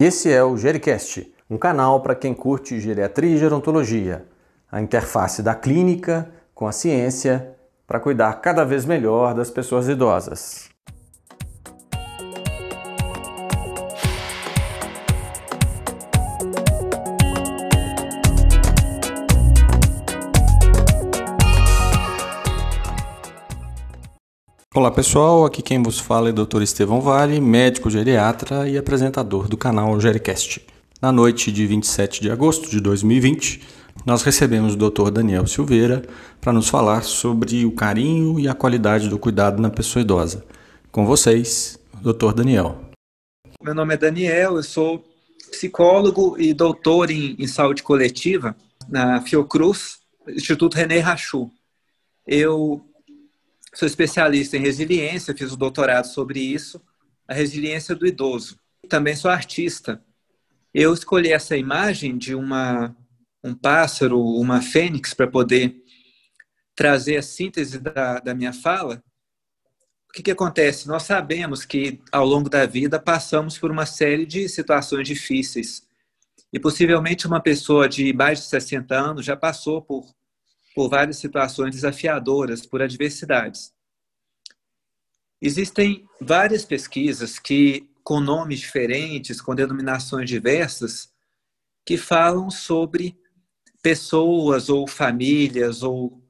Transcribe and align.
Esse 0.00 0.30
é 0.30 0.44
o 0.44 0.56
Gericast, 0.56 1.28
um 1.50 1.58
canal 1.58 2.00
para 2.00 2.14
quem 2.14 2.32
curte 2.32 2.78
geriatria 2.78 3.34
e 3.34 3.36
gerontologia, 3.36 4.24
a 4.70 4.80
interface 4.80 5.42
da 5.42 5.56
clínica 5.56 6.30
com 6.54 6.68
a 6.68 6.72
ciência 6.72 7.56
para 7.84 7.98
cuidar 7.98 8.32
cada 8.34 8.64
vez 8.64 8.84
melhor 8.84 9.34
das 9.34 9.50
pessoas 9.50 9.88
idosas. 9.88 10.70
Olá 24.78 24.92
pessoal, 24.92 25.44
aqui 25.44 25.60
quem 25.60 25.82
vos 25.82 25.98
fala 25.98 26.28
é 26.28 26.30
o 26.30 26.46
Dr. 26.46 26.62
Estevão 26.62 27.00
Vale, 27.00 27.40
médico 27.40 27.90
geriatra 27.90 28.68
e 28.68 28.78
apresentador 28.78 29.48
do 29.48 29.56
canal 29.56 30.00
Gericast. 30.00 30.64
Na 31.02 31.10
noite 31.10 31.50
de 31.50 31.66
27 31.66 32.20
de 32.20 32.30
agosto 32.30 32.70
de 32.70 32.80
2020, 32.80 33.60
nós 34.06 34.22
recebemos 34.22 34.74
o 34.74 34.76
Dr. 34.76 35.10
Daniel 35.10 35.48
Silveira 35.48 36.02
para 36.40 36.52
nos 36.52 36.68
falar 36.68 37.02
sobre 37.02 37.64
o 37.64 37.72
carinho 37.72 38.38
e 38.38 38.46
a 38.46 38.54
qualidade 38.54 39.08
do 39.08 39.18
cuidado 39.18 39.60
na 39.60 39.68
pessoa 39.68 40.00
idosa. 40.00 40.44
Com 40.92 41.04
vocês, 41.04 41.76
Dr. 42.00 42.32
Daniel. 42.32 42.80
Meu 43.60 43.74
nome 43.74 43.94
é 43.94 43.96
Daniel, 43.96 44.58
eu 44.58 44.62
sou 44.62 45.04
psicólogo 45.50 46.36
e 46.38 46.54
doutor 46.54 47.10
em, 47.10 47.34
em 47.36 47.48
saúde 47.48 47.82
coletiva 47.82 48.54
na 48.88 49.20
Fiocruz, 49.22 49.98
Instituto 50.28 50.76
René 50.76 51.00
Rachou. 51.00 51.50
Eu 52.24 52.87
Sou 53.78 53.86
especialista 53.86 54.56
em 54.56 54.60
resiliência, 54.60 55.36
fiz 55.36 55.52
o 55.52 55.54
um 55.54 55.56
doutorado 55.56 56.06
sobre 56.06 56.40
isso, 56.40 56.82
a 57.28 57.32
resiliência 57.32 57.94
do 57.94 58.08
idoso. 58.08 58.58
Também 58.88 59.14
sou 59.14 59.30
artista. 59.30 60.04
Eu 60.74 60.92
escolhi 60.92 61.30
essa 61.30 61.56
imagem 61.56 62.18
de 62.18 62.34
uma, 62.34 62.96
um 63.40 63.54
pássaro, 63.54 64.20
uma 64.20 64.60
fênix, 64.60 65.14
para 65.14 65.28
poder 65.28 65.76
trazer 66.74 67.18
a 67.18 67.22
síntese 67.22 67.78
da, 67.78 68.18
da 68.18 68.34
minha 68.34 68.52
fala. 68.52 69.00
O 70.10 70.12
que, 70.12 70.24
que 70.24 70.32
acontece? 70.32 70.88
Nós 70.88 71.04
sabemos 71.04 71.64
que 71.64 72.00
ao 72.10 72.26
longo 72.26 72.50
da 72.50 72.66
vida 72.66 72.98
passamos 72.98 73.58
por 73.58 73.70
uma 73.70 73.86
série 73.86 74.26
de 74.26 74.48
situações 74.48 75.06
difíceis. 75.06 75.86
E 76.52 76.58
possivelmente 76.58 77.28
uma 77.28 77.40
pessoa 77.40 77.88
de 77.88 78.12
mais 78.12 78.40
de 78.40 78.46
60 78.46 78.92
anos 78.92 79.24
já 79.24 79.36
passou 79.36 79.80
por 79.80 80.04
por 80.78 80.88
várias 80.88 81.16
situações 81.16 81.74
desafiadoras, 81.74 82.64
por 82.64 82.80
adversidades. 82.80 83.74
Existem 85.42 86.08
várias 86.20 86.64
pesquisas 86.64 87.36
que, 87.36 87.90
com 88.04 88.20
nomes 88.20 88.60
diferentes, 88.60 89.40
com 89.40 89.56
denominações 89.56 90.30
diversas, 90.30 91.12
que 91.84 91.96
falam 91.96 92.48
sobre 92.48 93.18
pessoas 93.82 94.68
ou 94.68 94.86
famílias 94.86 95.82
ou 95.82 96.22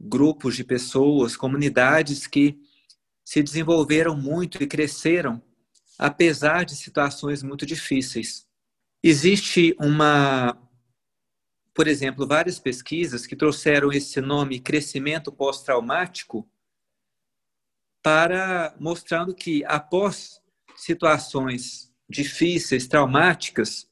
grupos 0.00 0.56
de 0.56 0.64
pessoas, 0.64 1.36
comunidades 1.36 2.26
que 2.26 2.58
se 3.24 3.44
desenvolveram 3.44 4.16
muito 4.16 4.60
e 4.60 4.66
cresceram 4.66 5.40
apesar 5.96 6.64
de 6.64 6.74
situações 6.74 7.44
muito 7.44 7.64
difíceis. 7.64 8.44
Existe 9.00 9.72
uma 9.78 10.58
por 11.74 11.88
exemplo, 11.88 12.26
várias 12.26 12.58
pesquisas 12.58 13.26
que 13.26 13.36
trouxeram 13.36 13.90
esse 13.90 14.20
nome 14.20 14.60
crescimento 14.60 15.32
pós-traumático 15.32 16.48
para 18.02 18.74
mostrando 18.78 19.34
que 19.34 19.64
após 19.64 20.40
situações 20.76 21.92
difíceis, 22.08 22.86
traumáticas, 22.86 23.88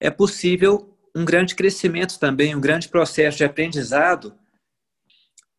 é 0.00 0.10
possível 0.10 0.96
um 1.14 1.24
grande 1.24 1.54
crescimento 1.54 2.18
também, 2.18 2.54
um 2.54 2.60
grande 2.60 2.88
processo 2.88 3.38
de 3.38 3.44
aprendizado, 3.44 4.38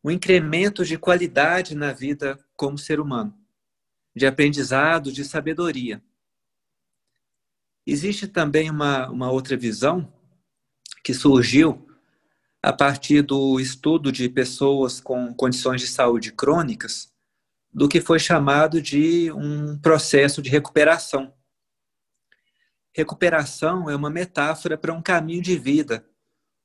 um 0.02 0.10
incremento 0.10 0.84
de 0.84 0.98
qualidade 0.98 1.74
na 1.74 1.92
vida 1.92 2.38
como 2.56 2.76
ser 2.76 2.98
humano, 2.98 3.38
de 4.14 4.26
aprendizado, 4.26 5.12
de 5.12 5.24
sabedoria. 5.24 6.02
Existe 7.86 8.26
também 8.26 8.70
uma, 8.70 9.08
uma 9.10 9.30
outra 9.30 9.56
visão 9.56 10.12
que 11.04 11.12
surgiu 11.12 11.86
a 12.62 12.72
partir 12.72 13.20
do 13.20 13.60
estudo 13.60 14.10
de 14.10 14.26
pessoas 14.26 14.98
com 14.98 15.34
condições 15.34 15.82
de 15.82 15.86
saúde 15.86 16.32
crônicas, 16.32 17.12
do 17.70 17.86
que 17.86 18.00
foi 18.00 18.18
chamado 18.18 18.80
de 18.80 19.30
um 19.32 19.78
processo 19.78 20.40
de 20.40 20.48
recuperação. 20.48 21.34
Recuperação 22.96 23.90
é 23.90 23.94
uma 23.94 24.08
metáfora 24.08 24.78
para 24.78 24.94
um 24.94 25.02
caminho 25.02 25.42
de 25.42 25.58
vida, 25.58 26.08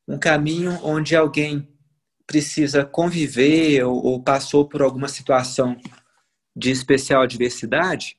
um 0.07 0.17
caminho 0.17 0.79
onde 0.83 1.17
alguém 1.17 1.67
precisa 2.25 2.85
conviver 2.85 3.83
ou, 3.83 4.01
ou 4.05 4.23
passou 4.23 4.69
por 4.69 4.81
alguma 4.81 5.09
situação 5.09 5.75
de 6.55 6.71
especial 6.71 7.23
adversidade 7.23 8.17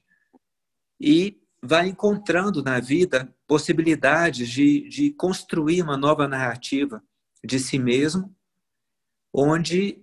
e 1.01 1.40
vai 1.63 1.89
encontrando 1.89 2.63
na 2.63 2.81
vida 2.81 3.35
possibilidades 3.47 4.49
de, 4.49 4.89
de 4.89 5.11
construir 5.13 5.83
uma 5.83 5.97
nova 5.97 6.27
narrativa 6.27 7.03
de 7.45 7.59
si 7.59 7.79
mesmo, 7.79 8.35
onde 9.33 10.03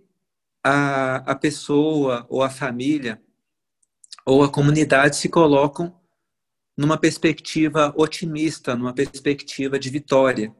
a, 0.63 1.17
a 1.31 1.35
pessoa 1.35 2.25
ou 2.29 2.43
a 2.43 2.49
família 2.49 3.21
ou 4.25 4.43
a 4.43 4.51
comunidade 4.51 5.15
se 5.15 5.29
colocam 5.29 5.99
numa 6.77 6.97
perspectiva 6.97 7.93
otimista, 7.97 8.75
numa 8.75 8.93
perspectiva 8.93 9.79
de 9.79 9.89
vitória, 9.89 10.55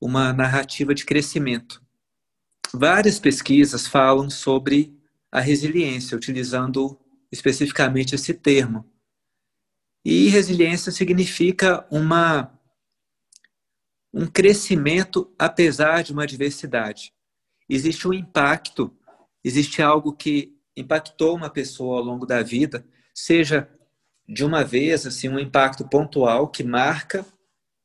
uma 0.00 0.32
narrativa 0.32 0.94
de 0.94 1.04
crescimento. 1.04 1.80
Várias 2.74 3.20
pesquisas 3.20 3.86
falam 3.86 4.28
sobre 4.28 4.98
a 5.30 5.40
resiliência, 5.40 6.16
utilizando 6.16 6.98
especificamente 7.30 8.14
esse 8.14 8.34
termo. 8.34 8.90
E 10.04 10.28
resiliência 10.28 10.90
significa 10.90 11.86
uma, 11.90 12.58
um 14.12 14.26
crescimento 14.26 15.32
apesar 15.38 16.02
de 16.02 16.12
uma 16.12 16.24
adversidade. 16.24 17.12
Existe 17.68 18.08
um 18.08 18.12
impacto, 18.12 18.94
existe 19.44 19.80
algo 19.80 20.12
que 20.12 20.56
impactou 20.76 21.36
uma 21.36 21.48
pessoa 21.48 21.98
ao 21.98 22.04
longo 22.04 22.26
da 22.26 22.42
vida, 22.42 22.84
seja 23.14 23.68
de 24.28 24.44
uma 24.44 24.64
vez, 24.64 25.06
assim, 25.06 25.28
um 25.28 25.38
impacto 25.38 25.86
pontual 25.88 26.48
que 26.48 26.64
marca, 26.64 27.24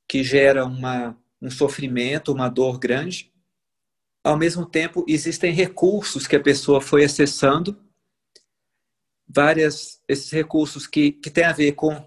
que 0.07 0.23
gera 0.23 0.65
uma, 0.65 1.17
um 1.41 1.51
sofrimento, 1.51 2.31
uma 2.31 2.49
dor 2.49 2.79
grande. 2.79 3.31
Ao 4.23 4.37
mesmo 4.37 4.65
tempo, 4.65 5.05
existem 5.07 5.53
recursos 5.53 6.25
que 6.25 6.35
a 6.35 6.41
pessoa 6.41 6.81
foi 6.81 7.03
acessando 7.03 7.77
várias 9.27 10.01
esses 10.07 10.31
recursos 10.31 10.87
que, 10.87 11.11
que 11.11 11.29
têm 11.29 11.43
a 11.43 11.51
ver 11.51 11.73
com 11.73 12.06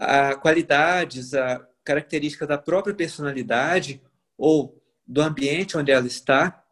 a 0.00 0.34
qualidades, 0.34 1.34
a 1.34 1.60
característica 1.84 2.46
da 2.46 2.56
própria 2.56 2.94
personalidade 2.94 4.02
ou 4.36 4.82
do 5.06 5.20
ambiente 5.20 5.76
onde 5.76 5.92
ela 5.92 6.06
está, 6.06 6.64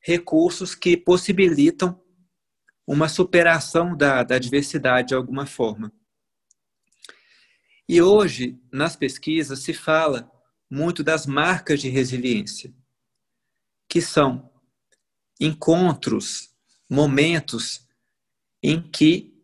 recursos 0.00 0.72
que 0.72 0.96
possibilitam 0.96 2.00
uma 2.86 3.08
superação 3.08 3.96
da, 3.96 4.22
da 4.22 4.38
diversidade 4.38 5.08
de 5.08 5.14
alguma 5.14 5.44
forma. 5.44 5.92
E 7.88 8.00
hoje, 8.00 8.56
nas 8.72 8.94
pesquisas, 8.94 9.60
se 9.60 9.74
fala 9.74 10.30
muito 10.70 11.02
das 11.02 11.26
marcas 11.26 11.80
de 11.80 11.88
resiliência, 11.88 12.72
que 13.88 14.00
são 14.00 14.52
encontros, 15.40 16.54
momentos 16.88 17.88
em 18.62 18.80
que 18.80 19.35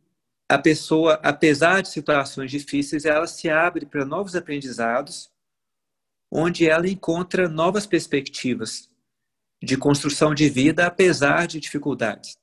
a 0.52 0.58
pessoa, 0.58 1.14
apesar 1.22 1.80
de 1.80 1.88
situações 1.88 2.50
difíceis, 2.50 3.06
ela 3.06 3.26
se 3.26 3.48
abre 3.48 3.86
para 3.86 4.04
novos 4.04 4.36
aprendizados, 4.36 5.32
onde 6.30 6.68
ela 6.68 6.86
encontra 6.86 7.48
novas 7.48 7.86
perspectivas 7.86 8.90
de 9.62 9.78
construção 9.78 10.34
de 10.34 10.50
vida, 10.50 10.86
apesar 10.86 11.46
de 11.46 11.58
dificuldades. 11.58 12.36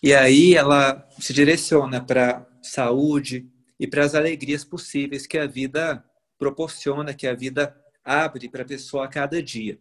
E 0.00 0.14
aí 0.14 0.54
ela 0.54 1.08
se 1.18 1.32
direciona 1.32 2.00
para 2.00 2.48
saúde 2.62 3.50
e 3.76 3.88
para 3.88 4.04
as 4.04 4.14
alegrias 4.14 4.64
possíveis 4.64 5.26
que 5.26 5.38
a 5.38 5.46
vida 5.48 6.04
proporciona, 6.38 7.14
que 7.14 7.26
a 7.26 7.34
vida 7.34 7.76
abre 8.04 8.48
para 8.48 8.62
a 8.62 8.68
pessoa 8.68 9.06
a 9.06 9.08
cada 9.08 9.42
dia. 9.42 9.76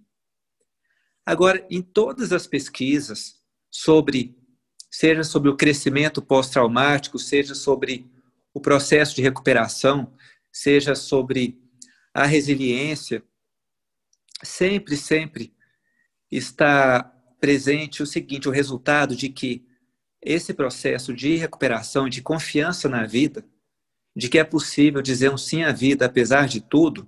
Agora, 1.24 1.64
em 1.70 1.84
todas 1.84 2.34
as 2.34 2.48
pesquisas 2.48 3.40
sobre 3.70 4.36
seja 4.90 5.24
sobre 5.24 5.50
o 5.50 5.56
crescimento 5.56 6.22
pós-traumático, 6.22 7.20
seja 7.20 7.54
sobre 7.54 8.10
o 8.54 8.60
processo 8.60 9.16
de 9.16 9.22
recuperação, 9.22 10.14
seja 10.52 10.96
sobre 10.96 11.60
a 12.14 12.26
resiliência, 12.26 13.24
sempre, 14.44 14.98
sempre 14.98 15.54
está 16.32 17.04
presente 17.40 18.02
o 18.02 18.08
seguinte: 18.08 18.50
o 18.50 18.52
resultado 18.52 19.16
de 19.16 19.30
que 19.30 19.66
esse 20.22 20.54
processo 20.54 21.14
de 21.14 21.36
recuperação, 21.36 22.10
de 22.10 22.22
confiança 22.22 22.90
na 22.90 23.06
vida, 23.06 23.46
de 24.16 24.28
que 24.28 24.40
é 24.40 24.44
possível 24.44 25.02
dizer 25.02 25.32
um 25.32 25.38
sim 25.38 25.64
à 25.64 25.72
vida 25.72 26.06
apesar 26.06 26.48
de 26.48 26.60
tudo, 26.60 27.08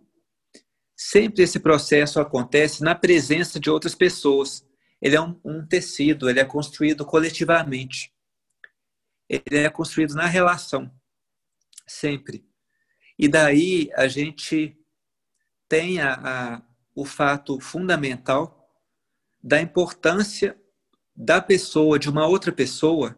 sempre 0.96 1.44
esse 1.44 1.60
processo 1.60 2.20
acontece 2.20 2.84
na 2.84 2.94
presença 2.94 3.60
de 3.60 3.70
outras 3.70 3.96
pessoas. 3.96 4.64
Ele 5.02 5.16
é 5.16 5.22
um, 5.22 5.40
um 5.44 5.66
tecido, 5.66 6.30
ele 6.30 6.40
é 6.40 6.46
construído 6.46 7.06
coletivamente. 7.06 8.14
Ele 9.30 9.58
é 9.58 9.70
construído 9.70 10.16
na 10.16 10.26
relação, 10.26 10.92
sempre. 11.88 12.46
E 13.18 13.28
daí 13.28 13.90
a 13.96 14.08
gente 14.08 14.78
tem 15.68 16.02
a, 16.02 16.14
a, 16.14 16.62
o 16.96 17.06
fato 17.06 17.60
fundamental 17.60 18.60
da 19.42 19.62
importância 19.62 20.60
da 21.16 21.42
pessoa, 21.42 22.00
de 22.00 22.10
uma 22.10 22.26
outra 22.26 22.52
pessoa, 22.52 23.18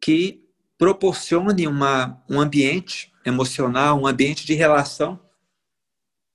que 0.00 0.46
proporcione 0.78 1.66
uma, 1.66 2.22
um 2.28 2.40
ambiente 2.40 3.12
emocional, 3.24 4.00
um 4.00 4.06
ambiente 4.06 4.46
de 4.46 4.54
relação, 4.54 5.20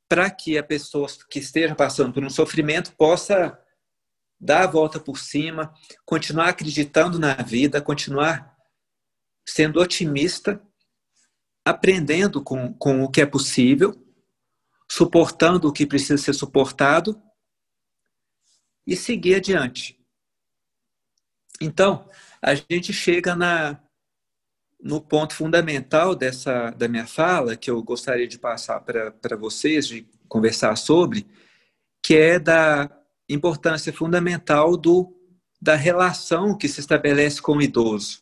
para 0.10 0.30
que 0.30 0.58
a 0.58 0.64
pessoa 0.64 1.08
que 1.30 1.40
esteja 1.40 1.74
passando 1.74 2.14
por 2.14 2.24
um 2.24 2.30
sofrimento 2.30 2.94
possa 2.96 3.58
dar 4.44 4.64
a 4.64 4.72
volta 4.72 5.00
por 5.00 5.18
cima, 5.18 5.74
continuar 6.06 6.50
acreditando 6.50 7.18
na 7.18 7.34
vida, 7.36 7.82
continuar 7.82 8.54
sendo 9.48 9.80
otimista, 9.80 10.62
aprendendo 11.66 12.44
com, 12.44 12.74
com 12.74 13.04
o 13.04 13.10
que 13.10 13.22
é 13.22 13.26
possível, 13.26 13.96
suportando 14.92 15.68
o 15.68 15.74
que 15.74 15.86
precisa 15.86 16.22
ser 16.22 16.34
suportado 16.34 17.22
e 18.86 18.96
seguir 18.96 19.36
adiante. 19.36 19.98
Então, 21.62 22.10
a 22.42 22.54
gente 22.54 22.92
chega 22.92 23.36
na, 23.36 23.82
no 24.82 25.00
ponto 25.00 25.34
fundamental 25.34 26.14
dessa 26.14 26.72
da 26.72 26.90
minha 26.90 27.08
fala, 27.08 27.56
que 27.56 27.72
eu 27.72 27.82
gostaria 27.82 28.28
de 28.28 28.38
passar 28.38 28.82
para 28.82 29.38
vocês, 29.38 29.88
de 29.88 30.06
conversar 30.28 30.76
sobre, 30.76 31.26
que 32.02 32.18
é 32.18 32.38
da 32.38 33.03
importância 33.34 33.92
fundamental 33.92 34.78
do, 34.78 35.16
da 35.62 35.76
relação 35.76 36.58
que 36.58 36.68
se 36.68 36.80
estabelece 36.80 37.42
com 37.42 37.58
o 37.58 37.62
idoso, 37.62 38.22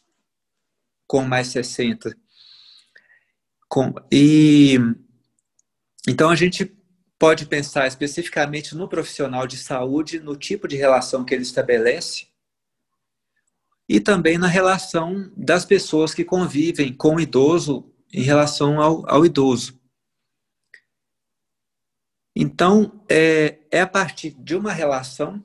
com 1.08 1.24
mais 1.24 1.48
60. 1.48 2.16
Com, 3.68 3.94
e 4.12 4.78
então 6.08 6.30
a 6.30 6.36
gente 6.36 6.76
pode 7.18 7.46
pensar 7.46 7.88
especificamente 7.88 8.76
no 8.76 8.88
profissional 8.88 9.46
de 9.46 9.58
saúde, 9.58 10.20
no 10.20 10.36
tipo 10.36 10.68
de 10.68 10.76
relação 10.76 11.24
que 11.24 11.34
ele 11.34 11.44
estabelece 11.44 12.32
e 13.92 14.00
também 14.00 14.38
na 14.38 14.48
relação 14.48 15.30
das 15.36 15.66
pessoas 15.66 16.14
que 16.14 16.24
convivem 16.24 16.94
com 16.94 17.16
o 17.16 17.20
idoso 17.20 17.92
em 18.14 18.22
relação 18.22 18.80
ao, 18.80 19.10
ao 19.10 19.26
idoso. 19.26 19.81
Então, 22.36 23.04
é, 23.10 23.60
é 23.70 23.82
a 23.82 23.88
partir 23.88 24.32
de 24.32 24.56
uma 24.56 24.72
relação 24.72 25.44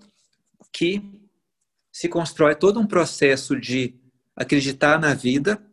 que 0.72 1.02
se 1.92 2.08
constrói 2.08 2.54
todo 2.54 2.78
um 2.78 2.86
processo 2.86 3.58
de 3.58 3.98
acreditar 4.36 5.00
na 5.00 5.14
vida, 5.14 5.64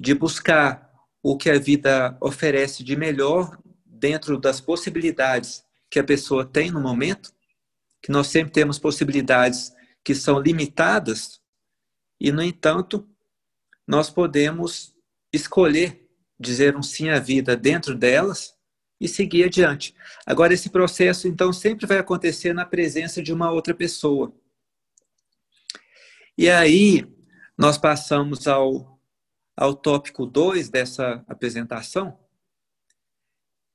de 0.00 0.14
buscar 0.14 0.90
o 1.22 1.36
que 1.36 1.50
a 1.50 1.58
vida 1.58 2.16
oferece 2.20 2.82
de 2.82 2.96
melhor 2.96 3.58
dentro 3.84 4.38
das 4.38 4.60
possibilidades 4.60 5.64
que 5.90 5.98
a 5.98 6.04
pessoa 6.04 6.44
tem 6.44 6.70
no 6.70 6.80
momento, 6.80 7.32
que 8.02 8.10
nós 8.10 8.26
sempre 8.26 8.52
temos 8.52 8.78
possibilidades 8.78 9.72
que 10.02 10.14
são 10.14 10.40
limitadas, 10.40 11.40
e, 12.18 12.32
no 12.32 12.42
entanto, 12.42 13.06
nós 13.86 14.08
podemos 14.08 14.94
escolher 15.32 16.08
dizer 16.38 16.76
um 16.76 16.82
sim 16.82 17.10
à 17.10 17.18
vida 17.18 17.56
dentro 17.56 17.94
delas 17.94 18.54
e 19.02 19.08
seguir 19.08 19.44
adiante. 19.44 19.96
Agora, 20.24 20.54
esse 20.54 20.70
processo, 20.70 21.26
então, 21.26 21.52
sempre 21.52 21.86
vai 21.86 21.98
acontecer 21.98 22.52
na 22.52 22.64
presença 22.64 23.20
de 23.20 23.32
uma 23.32 23.50
outra 23.50 23.74
pessoa. 23.74 24.32
E 26.38 26.48
aí, 26.48 27.04
nós 27.58 27.76
passamos 27.76 28.46
ao, 28.46 29.00
ao 29.56 29.74
tópico 29.74 30.24
2 30.24 30.68
dessa 30.68 31.24
apresentação. 31.26 32.16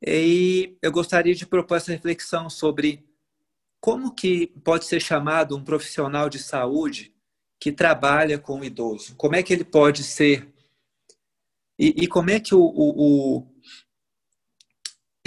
E 0.01 0.77
eu 0.81 0.94
gostaria 0.94 1.35
de 1.35 1.45
propor 1.45 1.75
essa 1.75 1.91
reflexão 1.91 2.50
sobre 2.50 3.06
como 3.81 4.15
que 4.15 4.47
pode 4.63 4.85
ser 4.85 5.01
chamado 5.01 5.57
um 5.57 5.63
profissional 5.63 6.29
de 6.29 6.39
saúde 6.39 7.13
que 7.59 7.74
trabalha 7.74 8.39
com 8.39 8.62
o 8.62 8.63
idoso? 8.63 9.13
Como 9.18 9.35
é 9.35 9.44
que 9.44 9.51
ele 9.51 9.65
pode 9.65 10.06
ser? 10.06 10.53
E, 11.77 12.03
e 12.03 12.07
como 12.07 12.29
é 12.29 12.39
que 12.39 12.56
o, 12.56 12.62
o, 12.62 13.38
o, 13.38 13.47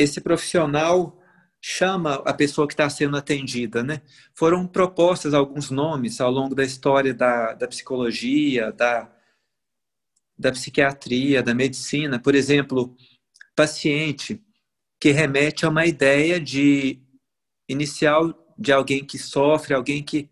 esse 0.02 0.20
profissional 0.20 1.18
chama 1.60 2.14
a 2.24 2.32
pessoa 2.32 2.66
que 2.66 2.72
está 2.72 2.88
sendo 2.88 3.16
atendida, 3.16 3.82
né? 3.82 4.00
Foram 4.34 4.66
propostas 4.66 5.34
alguns 5.34 5.70
nomes 5.70 6.20
ao 6.20 6.30
longo 6.30 6.54
da 6.54 6.64
história 6.64 7.12
da, 7.12 7.52
da 7.52 7.68
psicologia, 7.68 8.72
da, 8.72 9.12
da 10.38 10.50
psiquiatria, 10.52 11.42
da 11.42 11.54
medicina. 11.54 12.18
Por 12.18 12.34
exemplo, 12.34 12.96
paciente 13.54 14.42
que 14.98 15.10
remete 15.10 15.66
a 15.66 15.68
uma 15.68 15.84
ideia 15.84 16.40
de 16.40 17.02
inicial 17.68 18.34
de 18.58 18.72
alguém 18.72 19.04
que 19.04 19.18
sofre, 19.18 19.74
alguém 19.74 20.02
que 20.02 20.30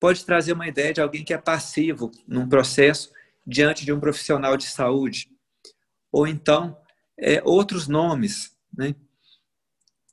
pode 0.00 0.24
trazer 0.24 0.52
uma 0.52 0.68
ideia 0.68 0.92
de 0.92 1.00
alguém 1.00 1.24
que 1.24 1.34
é 1.34 1.38
passivo 1.38 2.10
num 2.26 2.48
processo 2.48 3.10
diante 3.44 3.84
de 3.84 3.92
um 3.92 3.98
profissional 3.98 4.56
de 4.56 4.64
saúde. 4.64 5.28
Ou 6.12 6.26
então, 6.26 6.76
é, 7.18 7.42
outros 7.44 7.88
nomes. 7.88 8.56
Né? 8.76 8.94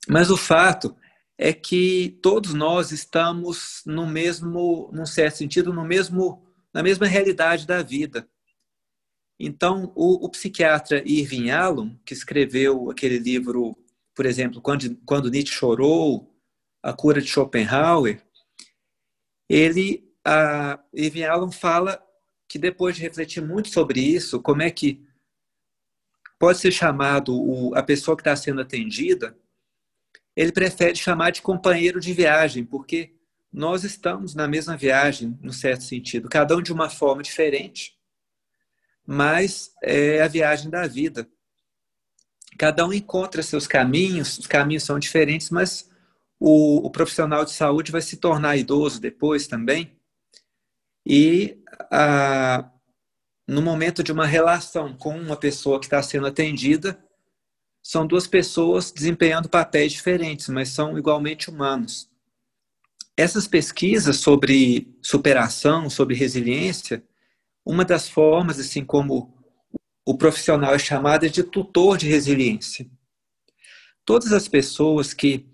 Mas 0.07 0.29
o 0.29 0.37
fato 0.37 0.95
é 1.37 1.51
que 1.51 2.17
todos 2.21 2.53
nós 2.53 2.91
estamos 2.91 3.81
no 3.85 4.07
mesmo, 4.07 4.89
num 4.93 5.05
certo 5.05 5.37
sentido, 5.37 5.73
no 5.73 5.83
mesmo, 5.83 6.45
na 6.73 6.81
mesma 6.81 7.07
realidade 7.07 7.67
da 7.67 7.81
vida. 7.81 8.27
Então, 9.39 9.91
o, 9.95 10.25
o 10.25 10.29
psiquiatra 10.29 11.03
Irving 11.05 11.47
Yalom, 11.47 11.95
que 12.05 12.13
escreveu 12.13 12.89
aquele 12.89 13.19
livro, 13.19 13.77
por 14.13 14.25
exemplo, 14.25 14.61
Quando, 14.61 14.95
Quando 15.05 15.29
Nietzsche 15.29 15.53
Chorou, 15.53 16.33
A 16.81 16.93
Cura 16.93 17.21
de 17.21 17.27
Schopenhauer, 17.27 18.23
ele, 19.49 20.09
a 20.23 20.79
Irving 20.93 21.23
Allen 21.23 21.51
fala 21.51 22.01
que 22.47 22.57
depois 22.57 22.95
de 22.95 23.01
refletir 23.01 23.43
muito 23.43 23.69
sobre 23.69 23.99
isso, 23.99 24.41
como 24.41 24.61
é 24.61 24.71
que 24.71 25.05
pode 26.39 26.59
ser 26.59 26.71
chamado 26.71 27.35
o, 27.35 27.75
a 27.75 27.83
pessoa 27.83 28.15
que 28.15 28.21
está 28.21 28.35
sendo 28.35 28.61
atendida, 28.61 29.37
ele 30.35 30.51
prefere 30.51 30.95
chamar 30.95 31.31
de 31.31 31.41
companheiro 31.41 31.99
de 31.99 32.13
viagem, 32.13 32.65
porque 32.65 33.15
nós 33.51 33.83
estamos 33.83 34.35
na 34.35 34.47
mesma 34.47 34.75
viagem, 34.75 35.37
no 35.41 35.53
certo 35.53 35.83
sentido, 35.83 36.27
cada 36.27 36.55
um 36.57 36.61
de 36.61 36.73
uma 36.73 36.89
forma 36.89 37.23
diferente, 37.23 37.97
mas 39.05 39.71
é 39.81 40.21
a 40.21 40.27
viagem 40.27 40.69
da 40.69 40.87
vida. 40.87 41.27
Cada 42.57 42.85
um 42.85 42.91
encontra 42.91 43.43
seus 43.43 43.67
caminhos, 43.67 44.37
os 44.37 44.47
caminhos 44.47 44.83
são 44.83 44.99
diferentes, 44.99 45.49
mas 45.49 45.89
o, 46.39 46.85
o 46.85 46.89
profissional 46.89 47.45
de 47.45 47.51
saúde 47.51 47.91
vai 47.91 48.01
se 48.01 48.17
tornar 48.17 48.57
idoso 48.57 48.99
depois 48.99 49.47
também. 49.47 49.97
E 51.05 51.61
a, 51.91 52.69
no 53.47 53.61
momento 53.61 54.03
de 54.03 54.11
uma 54.11 54.25
relação 54.25 54.97
com 54.97 55.17
uma 55.17 55.37
pessoa 55.37 55.79
que 55.79 55.85
está 55.85 56.01
sendo 56.01 56.27
atendida, 56.27 57.04
são 57.87 58.07
duas 58.07 58.25
pessoas 58.25 58.91
desempenhando 58.91 59.47
papéis 59.47 59.91
diferentes, 59.91 60.49
mas 60.49 60.69
são 60.69 60.97
igualmente 60.97 61.51
humanos. 61.51 62.09
Essas 63.15 63.47
pesquisas 63.47 64.17
sobre 64.17 64.97
superação, 65.03 65.87
sobre 65.87 66.15
resiliência, 66.15 67.03
uma 67.63 67.85
das 67.85 68.09
formas, 68.09 68.59
assim 68.59 68.83
como 68.83 69.37
o 70.03 70.17
profissional 70.17 70.73
é 70.73 70.79
chamado, 70.79 71.27
é 71.27 71.29
de 71.29 71.43
tutor 71.43 71.95
de 71.95 72.07
resiliência. 72.07 72.89
Todas 74.03 74.33
as 74.33 74.47
pessoas 74.47 75.13
que 75.13 75.45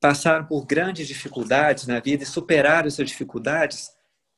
passaram 0.00 0.44
por 0.44 0.66
grandes 0.66 1.06
dificuldades 1.06 1.86
na 1.86 2.00
vida 2.00 2.24
e 2.24 2.26
superaram 2.26 2.88
essas 2.88 3.08
dificuldades, 3.08 3.88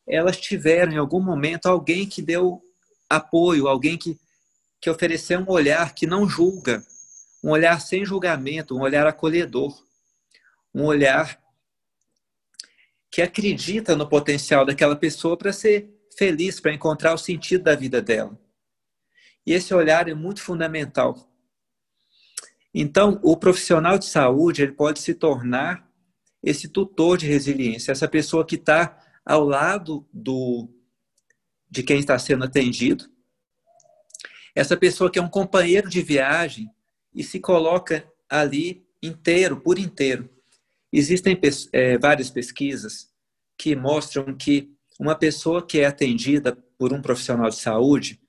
elas 0.06 0.36
tiveram 0.36 0.92
em 0.92 0.98
algum 0.98 1.22
momento 1.22 1.64
alguém 1.70 2.06
que 2.06 2.20
deu 2.20 2.60
apoio, 3.08 3.66
alguém 3.66 3.96
que, 3.96 4.20
que 4.78 4.90
ofereceu 4.90 5.40
um 5.40 5.50
olhar 5.50 5.94
que 5.94 6.06
não 6.06 6.28
julga, 6.28 6.84
um 7.44 7.50
olhar 7.50 7.78
sem 7.78 8.06
julgamento, 8.06 8.74
um 8.74 8.80
olhar 8.80 9.06
acolhedor, 9.06 9.78
um 10.74 10.84
olhar 10.84 11.38
que 13.10 13.20
acredita 13.20 13.94
no 13.94 14.08
potencial 14.08 14.64
daquela 14.64 14.96
pessoa 14.96 15.36
para 15.36 15.52
ser 15.52 15.92
feliz, 16.16 16.58
para 16.58 16.72
encontrar 16.72 17.12
o 17.12 17.18
sentido 17.18 17.64
da 17.64 17.74
vida 17.74 18.00
dela. 18.00 18.40
E 19.46 19.52
esse 19.52 19.74
olhar 19.74 20.08
é 20.08 20.14
muito 20.14 20.40
fundamental. 20.40 21.30
Então, 22.72 23.20
o 23.22 23.36
profissional 23.36 23.98
de 23.98 24.06
saúde 24.06 24.62
ele 24.62 24.72
pode 24.72 25.00
se 25.00 25.12
tornar 25.12 25.86
esse 26.42 26.66
tutor 26.66 27.18
de 27.18 27.26
resiliência, 27.26 27.92
essa 27.92 28.08
pessoa 28.08 28.46
que 28.46 28.56
está 28.56 28.98
ao 29.22 29.44
lado 29.44 30.08
do, 30.10 30.66
de 31.70 31.82
quem 31.82 31.98
está 31.98 32.18
sendo 32.18 32.44
atendido, 32.44 33.04
Essa 34.54 34.76
pessoa 34.78 35.10
que 35.10 35.18
é 35.18 35.22
um 35.22 35.28
companheiro 35.28 35.90
de 35.90 36.00
viagem 36.00 36.73
e 37.14 37.22
se 37.22 37.38
coloca 37.38 38.10
ali 38.28 38.86
inteiro, 39.02 39.60
por 39.60 39.78
inteiro. 39.78 40.28
Existem 40.92 41.38
é, 41.72 41.98
várias 41.98 42.30
pesquisas 42.30 43.12
que 43.56 43.76
mostram 43.76 44.34
que 44.36 44.72
uma 44.98 45.14
pessoa 45.14 45.64
que 45.64 45.80
é 45.80 45.86
atendida 45.86 46.56
por 46.78 46.92
um 46.92 47.02
profissional 47.02 47.48
de 47.50 47.56
saúde, 47.56 48.20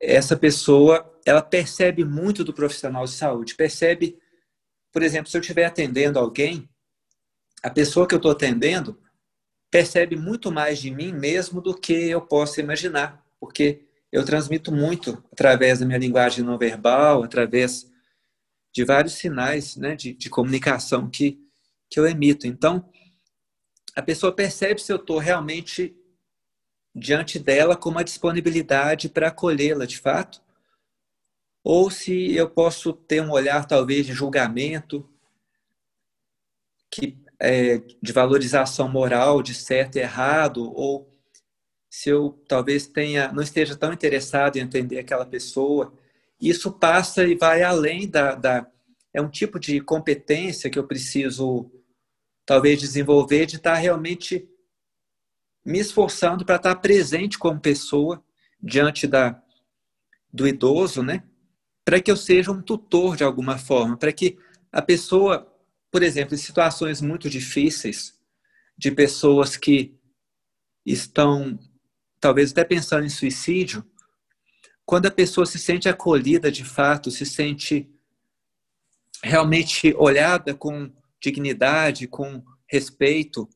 essa 0.00 0.36
pessoa 0.36 1.06
ela 1.26 1.42
percebe 1.42 2.04
muito 2.04 2.42
do 2.42 2.54
profissional 2.54 3.04
de 3.04 3.12
saúde, 3.12 3.54
percebe, 3.54 4.18
por 4.92 5.02
exemplo, 5.02 5.30
se 5.30 5.36
eu 5.36 5.40
estiver 5.40 5.64
atendendo 5.64 6.18
alguém, 6.18 6.68
a 7.62 7.70
pessoa 7.70 8.06
que 8.06 8.14
eu 8.14 8.18
estou 8.18 8.32
atendendo 8.32 8.98
percebe 9.70 10.16
muito 10.16 10.50
mais 10.50 10.78
de 10.78 10.90
mim 10.90 11.12
mesmo 11.12 11.60
do 11.60 11.74
que 11.74 11.92
eu 11.92 12.20
posso 12.20 12.60
imaginar, 12.60 13.24
porque 13.38 13.86
eu 14.12 14.24
transmito 14.24 14.72
muito 14.72 15.22
através 15.32 15.78
da 15.78 15.86
minha 15.86 15.98
linguagem 15.98 16.44
não 16.44 16.58
verbal, 16.58 17.22
através 17.22 17.90
de 18.72 18.84
vários 18.84 19.14
sinais 19.14 19.76
né, 19.76 19.94
de, 19.94 20.12
de 20.12 20.28
comunicação 20.28 21.08
que, 21.08 21.40
que 21.88 21.98
eu 21.98 22.06
emito. 22.06 22.46
Então, 22.46 22.88
a 23.94 24.02
pessoa 24.02 24.34
percebe 24.34 24.80
se 24.80 24.92
eu 24.92 24.96
estou 24.96 25.18
realmente 25.18 25.96
diante 26.94 27.38
dela 27.38 27.76
com 27.76 27.88
uma 27.88 28.04
disponibilidade 28.04 29.08
para 29.08 29.28
acolhê-la 29.28 29.86
de 29.86 29.98
fato, 29.98 30.42
ou 31.62 31.90
se 31.90 32.34
eu 32.34 32.48
posso 32.48 32.92
ter 32.92 33.22
um 33.22 33.30
olhar 33.30 33.66
talvez 33.66 34.06
de 34.06 34.12
julgamento, 34.12 35.08
que 36.90 37.16
é, 37.38 37.78
de 37.78 38.12
valorização 38.12 38.88
moral 38.88 39.42
de 39.42 39.54
certo 39.54 39.96
e 39.96 40.00
errado, 40.00 40.72
ou 40.74 41.09
se 41.90 42.08
eu 42.08 42.40
talvez 42.46 42.86
tenha 42.86 43.32
não 43.32 43.42
esteja 43.42 43.76
tão 43.76 43.92
interessado 43.92 44.56
em 44.56 44.60
entender 44.60 45.00
aquela 45.00 45.26
pessoa, 45.26 45.92
isso 46.40 46.70
passa 46.72 47.24
e 47.24 47.34
vai 47.34 47.62
além 47.62 48.08
da, 48.08 48.36
da 48.36 48.66
é 49.12 49.20
um 49.20 49.28
tipo 49.28 49.58
de 49.58 49.80
competência 49.80 50.70
que 50.70 50.78
eu 50.78 50.86
preciso 50.86 51.68
talvez 52.46 52.78
desenvolver 52.78 53.44
de 53.46 53.56
estar 53.56 53.74
realmente 53.74 54.48
me 55.66 55.80
esforçando 55.80 56.44
para 56.44 56.56
estar 56.56 56.76
presente 56.76 57.36
como 57.36 57.60
pessoa 57.60 58.24
diante 58.62 59.06
da 59.08 59.42
do 60.32 60.46
idoso, 60.46 61.02
né? 61.02 61.24
Para 61.84 62.00
que 62.00 62.08
eu 62.08 62.16
seja 62.16 62.52
um 62.52 62.62
tutor 62.62 63.16
de 63.16 63.24
alguma 63.24 63.58
forma, 63.58 63.96
para 63.96 64.12
que 64.12 64.38
a 64.70 64.80
pessoa, 64.80 65.52
por 65.90 66.04
exemplo, 66.04 66.36
em 66.36 66.38
situações 66.38 67.00
muito 67.00 67.28
difíceis, 67.28 68.16
de 68.78 68.92
pessoas 68.92 69.56
que 69.56 69.98
estão 70.86 71.58
talvez 72.20 72.52
até 72.52 72.64
pensando 72.64 73.04
em 73.04 73.10
suicídio, 73.10 73.84
quando 74.84 75.06
a 75.06 75.10
pessoa 75.10 75.46
se 75.46 75.58
sente 75.58 75.88
acolhida 75.88 76.50
de 76.50 76.64
fato, 76.64 77.10
se 77.10 77.24
sente 77.24 77.88
realmente 79.22 79.94
olhada 79.96 80.54
com 80.54 80.92
dignidade, 81.22 82.06
com 82.08 82.42
respeito, 82.68 83.48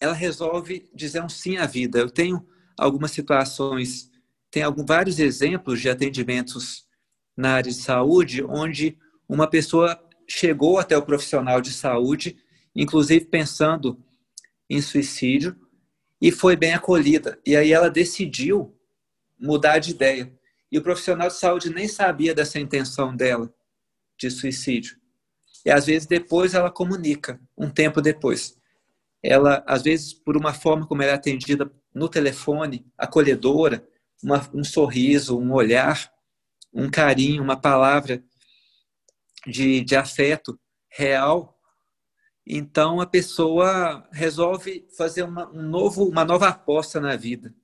ela 0.00 0.12
resolve 0.12 0.88
dizer 0.94 1.22
um 1.22 1.28
sim 1.28 1.56
à 1.56 1.66
vida. 1.66 1.98
Eu 1.98 2.10
tenho 2.10 2.46
algumas 2.78 3.10
situações, 3.10 4.10
tem 4.50 4.62
vários 4.86 5.18
exemplos 5.18 5.80
de 5.80 5.90
atendimentos 5.90 6.86
na 7.36 7.54
área 7.54 7.70
de 7.70 7.76
saúde 7.76 8.42
onde 8.44 8.96
uma 9.28 9.48
pessoa 9.48 10.00
chegou 10.28 10.78
até 10.78 10.96
o 10.96 11.04
profissional 11.04 11.60
de 11.60 11.72
saúde, 11.72 12.36
inclusive 12.74 13.26
pensando 13.26 14.02
em 14.70 14.80
suicídio, 14.80 15.56
e 16.20 16.30
foi 16.32 16.56
bem 16.56 16.74
acolhida. 16.74 17.38
E 17.46 17.56
aí 17.56 17.72
ela 17.72 17.90
decidiu 17.90 18.76
mudar 19.38 19.78
de 19.78 19.90
ideia. 19.92 20.32
E 20.70 20.78
o 20.78 20.82
profissional 20.82 21.28
de 21.28 21.34
saúde 21.34 21.70
nem 21.70 21.88
sabia 21.88 22.34
dessa 22.34 22.58
intenção 22.58 23.14
dela 23.14 23.52
de 24.18 24.30
suicídio. 24.30 24.98
E 25.64 25.70
às 25.70 25.86
vezes 25.86 26.06
depois 26.06 26.54
ela 26.54 26.70
comunica, 26.70 27.40
um 27.56 27.70
tempo 27.70 28.00
depois. 28.00 28.56
Ela, 29.22 29.64
às 29.66 29.82
vezes, 29.82 30.12
por 30.12 30.36
uma 30.36 30.54
forma 30.54 30.86
como 30.86 31.02
ela 31.02 31.12
é 31.12 31.14
atendida 31.14 31.70
no 31.94 32.08
telefone, 32.08 32.86
acolhedora, 32.96 33.86
uma, 34.22 34.48
um 34.54 34.62
sorriso, 34.62 35.38
um 35.38 35.52
olhar, 35.52 36.12
um 36.72 36.90
carinho, 36.90 37.42
uma 37.42 37.56
palavra 37.56 38.22
de, 39.46 39.80
de 39.82 39.96
afeto 39.96 40.58
real, 40.90 41.57
então 42.50 42.98
a 42.98 43.06
pessoa 43.06 44.08
resolve 44.10 44.88
fazer 44.96 45.22
uma, 45.22 45.50
um 45.50 45.62
novo, 45.62 46.08
uma 46.08 46.24
nova 46.24 46.48
aposta 46.48 46.98
na 46.98 47.14
vida. 47.14 47.54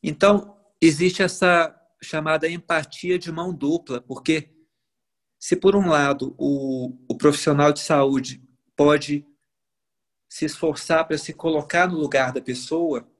Então, 0.00 0.56
existe 0.80 1.20
essa 1.20 1.74
chamada 2.00 2.48
empatia 2.48 3.18
de 3.18 3.32
mão 3.32 3.52
dupla, 3.52 4.00
porque 4.00 4.54
se 5.36 5.56
por 5.56 5.74
um 5.74 5.88
lado 5.88 6.36
o, 6.38 6.96
o 7.08 7.16
profissional 7.18 7.72
de 7.72 7.80
saúde 7.80 8.40
pode 8.76 9.26
se 10.28 10.44
esforçar 10.44 11.08
para 11.08 11.18
se 11.18 11.32
colocar 11.32 11.88
no 11.88 11.98
lugar 11.98 12.32
da 12.32 12.40
pessoa, 12.40 13.10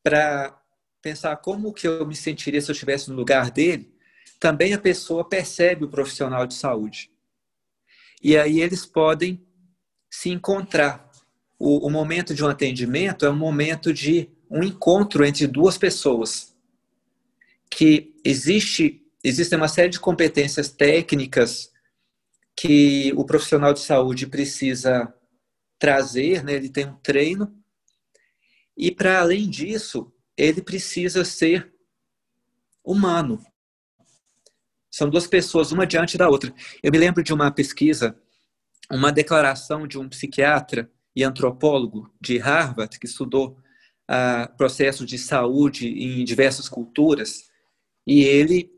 para 0.00 0.62
pensar 1.02 1.36
como 1.38 1.72
que 1.72 1.88
eu 1.88 2.06
me 2.06 2.14
sentiria 2.14 2.60
se 2.60 2.70
eu 2.70 2.72
estivesse 2.72 3.10
no 3.10 3.16
lugar 3.16 3.50
dele, 3.50 3.92
também 4.38 4.74
a 4.74 4.78
pessoa 4.78 5.28
percebe 5.28 5.84
o 5.84 5.90
profissional 5.90 6.46
de 6.46 6.54
saúde. 6.54 7.10
E 8.26 8.36
aí 8.36 8.60
eles 8.60 8.84
podem 8.84 9.40
se 10.10 10.30
encontrar. 10.30 11.08
O, 11.56 11.86
o 11.86 11.88
momento 11.88 12.34
de 12.34 12.42
um 12.42 12.48
atendimento 12.48 13.24
é 13.24 13.30
um 13.30 13.36
momento 13.36 13.94
de 13.94 14.28
um 14.50 14.64
encontro 14.64 15.24
entre 15.24 15.46
duas 15.46 15.78
pessoas 15.78 16.52
que 17.70 18.16
existe 18.24 19.00
existe 19.22 19.54
uma 19.54 19.68
série 19.68 19.90
de 19.90 20.00
competências 20.00 20.68
técnicas 20.68 21.70
que 22.56 23.12
o 23.14 23.24
profissional 23.24 23.72
de 23.72 23.78
saúde 23.78 24.26
precisa 24.26 25.14
trazer, 25.78 26.42
né? 26.42 26.54
ele 26.54 26.68
tem 26.68 26.84
um 26.84 26.96
treino, 26.96 27.56
e 28.76 28.90
para 28.90 29.20
além 29.20 29.48
disso, 29.48 30.12
ele 30.36 30.60
precisa 30.60 31.24
ser 31.24 31.72
humano. 32.84 33.40
São 34.96 35.10
duas 35.10 35.26
pessoas, 35.26 35.72
uma 35.72 35.86
diante 35.86 36.16
da 36.16 36.26
outra. 36.26 36.50
Eu 36.82 36.90
me 36.90 36.96
lembro 36.96 37.22
de 37.22 37.30
uma 37.30 37.50
pesquisa, 37.50 38.18
uma 38.90 39.12
declaração 39.12 39.86
de 39.86 39.98
um 39.98 40.08
psiquiatra 40.08 40.90
e 41.14 41.22
antropólogo 41.22 42.10
de 42.18 42.38
Harvard, 42.38 42.98
que 42.98 43.04
estudou 43.04 43.58
ah, 44.08 44.50
processos 44.56 45.06
de 45.06 45.18
saúde 45.18 45.86
em 45.86 46.24
diversas 46.24 46.66
culturas, 46.66 47.44
e 48.06 48.22
ele 48.22 48.72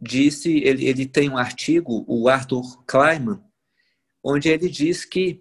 disse, 0.00 0.58
ele, 0.58 0.86
ele 0.86 1.06
tem 1.06 1.30
um 1.30 1.38
artigo, 1.38 2.04
o 2.08 2.28
Arthur 2.28 2.82
Kleiman, 2.84 3.40
onde 4.24 4.48
ele 4.48 4.68
diz 4.68 5.04
que 5.04 5.40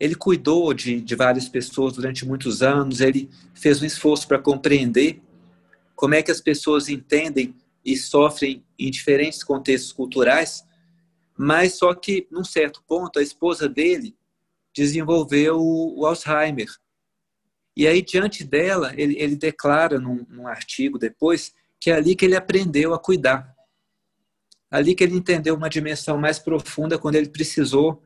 ele 0.00 0.16
cuidou 0.16 0.74
de, 0.74 1.00
de 1.00 1.14
várias 1.14 1.48
pessoas 1.48 1.92
durante 1.92 2.26
muitos 2.26 2.62
anos, 2.62 3.00
ele 3.00 3.30
fez 3.54 3.80
um 3.80 3.86
esforço 3.86 4.26
para 4.26 4.40
compreender 4.40 5.22
como 5.94 6.16
é 6.16 6.22
que 6.22 6.32
as 6.32 6.40
pessoas 6.40 6.88
entendem 6.88 7.54
e 7.88 7.96
sofrem 7.96 8.62
em 8.78 8.90
diferentes 8.90 9.42
contextos 9.42 9.92
culturais, 9.92 10.62
mas 11.34 11.78
só 11.78 11.94
que, 11.94 12.28
num 12.30 12.44
certo 12.44 12.84
ponto, 12.86 13.18
a 13.18 13.22
esposa 13.22 13.66
dele 13.66 14.14
desenvolveu 14.74 15.58
o, 15.58 16.04
Alzheimer. 16.04 16.68
E 17.74 17.86
aí, 17.86 18.02
diante 18.02 18.44
dela, 18.44 18.92
ele, 18.94 19.16
ele 19.18 19.36
declara 19.36 19.98
num, 19.98 20.26
num 20.28 20.46
artigo 20.46 20.98
depois 20.98 21.54
que 21.80 21.90
é 21.90 21.94
ali 21.94 22.14
que 22.14 22.26
ele 22.26 22.36
aprendeu 22.36 22.92
a 22.92 22.98
cuidar. 22.98 23.54
Ali 24.70 24.94
que 24.94 25.02
ele 25.02 25.16
entendeu 25.16 25.54
uma 25.54 25.70
dimensão 25.70 26.18
mais 26.18 26.38
profunda 26.38 26.98
quando 26.98 27.14
ele 27.14 27.30
precisou 27.30 28.02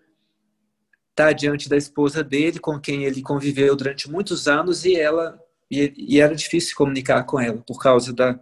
estar 1.11 1.33
diante 1.33 1.69
da 1.69 1.77
esposa 1.77 2.23
dele, 2.23 2.61
com 2.61 2.79
quem 2.79 3.03
ele 3.05 3.21
conviveu 3.21 3.75
durante 3.75 4.09
muitos 4.09 4.47
anos 4.47 4.85
e 4.85 4.95
ela 4.95 5.43
e, 5.69 5.93
e 5.97 6.21
era 6.21 6.37
difícil 6.37 6.77
comunicar 6.77 7.25
com 7.25 7.41
ela 7.41 7.61
por 7.67 7.81
causa 7.81 8.13
da, 8.13 8.39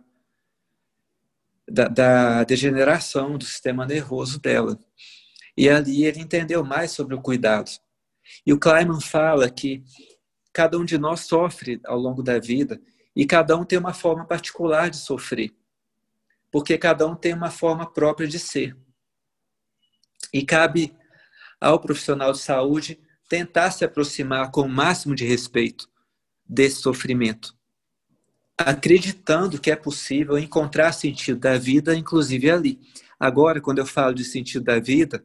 da, 1.70 1.88
da 1.88 2.44
degeneração 2.44 3.38
do 3.38 3.44
sistema 3.44 3.86
nervoso 3.86 4.40
dela. 4.40 4.78
E 5.56 5.68
ali 5.68 6.04
ele 6.04 6.20
entendeu 6.20 6.64
mais 6.64 6.90
sobre 6.90 7.14
o 7.14 7.20
cuidado. 7.20 7.70
E 8.46 8.52
o 8.52 8.58
Kleiman 8.58 9.00
fala 9.00 9.50
que 9.50 9.84
cada 10.52 10.78
um 10.78 10.84
de 10.84 10.98
nós 10.98 11.20
sofre 11.20 11.80
ao 11.84 11.98
longo 11.98 12.22
da 12.22 12.38
vida 12.38 12.80
e 13.14 13.26
cada 13.26 13.56
um 13.56 13.64
tem 13.64 13.78
uma 13.78 13.92
forma 13.92 14.24
particular 14.24 14.90
de 14.90 14.96
sofrer, 14.96 15.52
porque 16.50 16.78
cada 16.78 17.06
um 17.06 17.14
tem 17.14 17.34
uma 17.34 17.50
forma 17.50 17.90
própria 17.90 18.28
de 18.28 18.38
ser. 18.38 18.76
E 20.32 20.44
cabe 20.44 20.96
ao 21.60 21.80
profissional 21.80 22.32
de 22.32 22.38
saúde 22.38 23.00
tentar 23.28 23.70
se 23.70 23.84
aproximar 23.84 24.50
com 24.50 24.62
o 24.62 24.68
máximo 24.68 25.14
de 25.14 25.24
respeito 25.24 25.88
desse 26.44 26.76
sofrimento, 26.76 27.56
acreditando 28.60 29.60
que 29.60 29.70
é 29.70 29.76
possível 29.76 30.38
encontrar 30.38 30.92
sentido 30.92 31.38
da 31.38 31.58
vida, 31.58 31.94
inclusive 31.94 32.50
ali. 32.50 32.80
Agora, 33.18 33.60
quando 33.60 33.78
eu 33.78 33.86
falo 33.86 34.14
de 34.14 34.24
sentido 34.24 34.64
da 34.64 34.78
vida, 34.78 35.24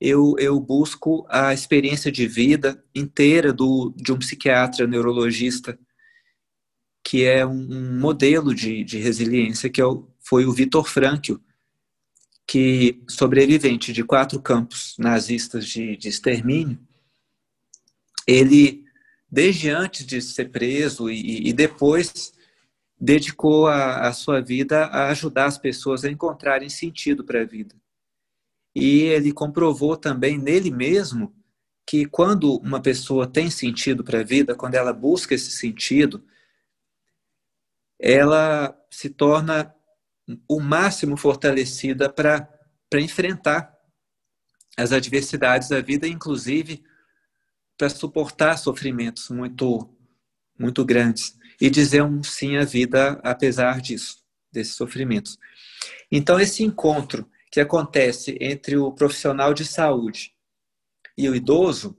eu, 0.00 0.34
eu 0.38 0.58
busco 0.60 1.26
a 1.28 1.54
experiência 1.54 2.10
de 2.12 2.26
vida 2.26 2.82
inteira 2.94 3.52
do, 3.52 3.92
de 3.96 4.12
um 4.12 4.18
psiquiatra 4.18 4.86
neurologista 4.86 5.78
que 7.04 7.24
é 7.24 7.44
um, 7.44 7.98
modelo 8.00 8.54
de, 8.54 8.82
de 8.82 8.98
resiliência, 8.98 9.68
que 9.68 9.80
é 9.80 9.84
o, 9.84 10.08
foi 10.20 10.46
o 10.46 10.52
Vitor 10.52 10.88
Frankl, 10.88 11.34
que 12.46 13.02
sobrevivente 13.08 13.92
de 13.92 14.02
quatro 14.02 14.40
campos 14.40 14.96
nazistas 14.98 15.66
de, 15.66 15.96
de 15.96 16.08
extermínio, 16.08 16.78
ele, 18.26 18.84
desde 19.30 19.68
antes 19.68 20.06
de 20.06 20.20
ser 20.22 20.50
preso 20.50 21.10
e, 21.10 21.48
e 21.48 21.52
depois, 21.52 22.32
dedicou 23.04 23.66
a, 23.66 24.08
a, 24.08 24.12
sua 24.14 24.40
vida 24.40 24.86
a 24.86 25.08
ajudar 25.10 25.44
as 25.44 25.58
pessoas 25.58 26.04
a 26.04 26.10
encontrarem 26.10 26.70
sentido 26.70 27.22
para 27.22 27.42
a 27.42 27.44
vida. 27.44 27.74
E 28.74 29.02
ele 29.02 29.30
comprovou 29.30 29.94
também 29.94 30.38
nele 30.38 30.70
mesmo 30.70 31.34
que 31.86 32.06
quando 32.06 32.56
uma 32.56 32.80
pessoa 32.80 33.26
tem 33.26 33.50
sentido 33.50 34.02
para 34.02 34.20
a 34.20 34.24
vida, 34.24 34.54
quando 34.54 34.74
ela 34.74 34.90
busca 34.90 35.34
esse 35.34 35.50
sentido, 35.50 36.24
ela 37.98 38.74
se 38.90 39.10
torna 39.10 39.74
o 40.48 40.58
máximo 40.58 41.14
fortalecida 41.14 42.08
para 42.08 42.48
enfrentar 42.94 43.78
as 44.78 44.92
adversidades 44.92 45.68
da 45.68 45.82
vida, 45.82 46.08
inclusive 46.08 46.82
para 47.76 47.90
suportar 47.90 48.56
sofrimentos 48.56 49.28
muito 49.28 49.93
muito 50.58 50.84
grandes 50.84 51.36
e 51.60 51.70
dizer 51.70 52.02
um 52.02 52.22
sim 52.22 52.56
à 52.56 52.64
vida 52.64 53.20
apesar 53.22 53.80
disso, 53.80 54.18
desses 54.52 54.74
sofrimentos. 54.74 55.38
Então 56.10 56.38
esse 56.38 56.62
encontro 56.62 57.28
que 57.50 57.60
acontece 57.60 58.36
entre 58.40 58.76
o 58.76 58.92
profissional 58.92 59.54
de 59.54 59.64
saúde 59.64 60.34
e 61.16 61.28
o 61.28 61.34
idoso, 61.34 61.96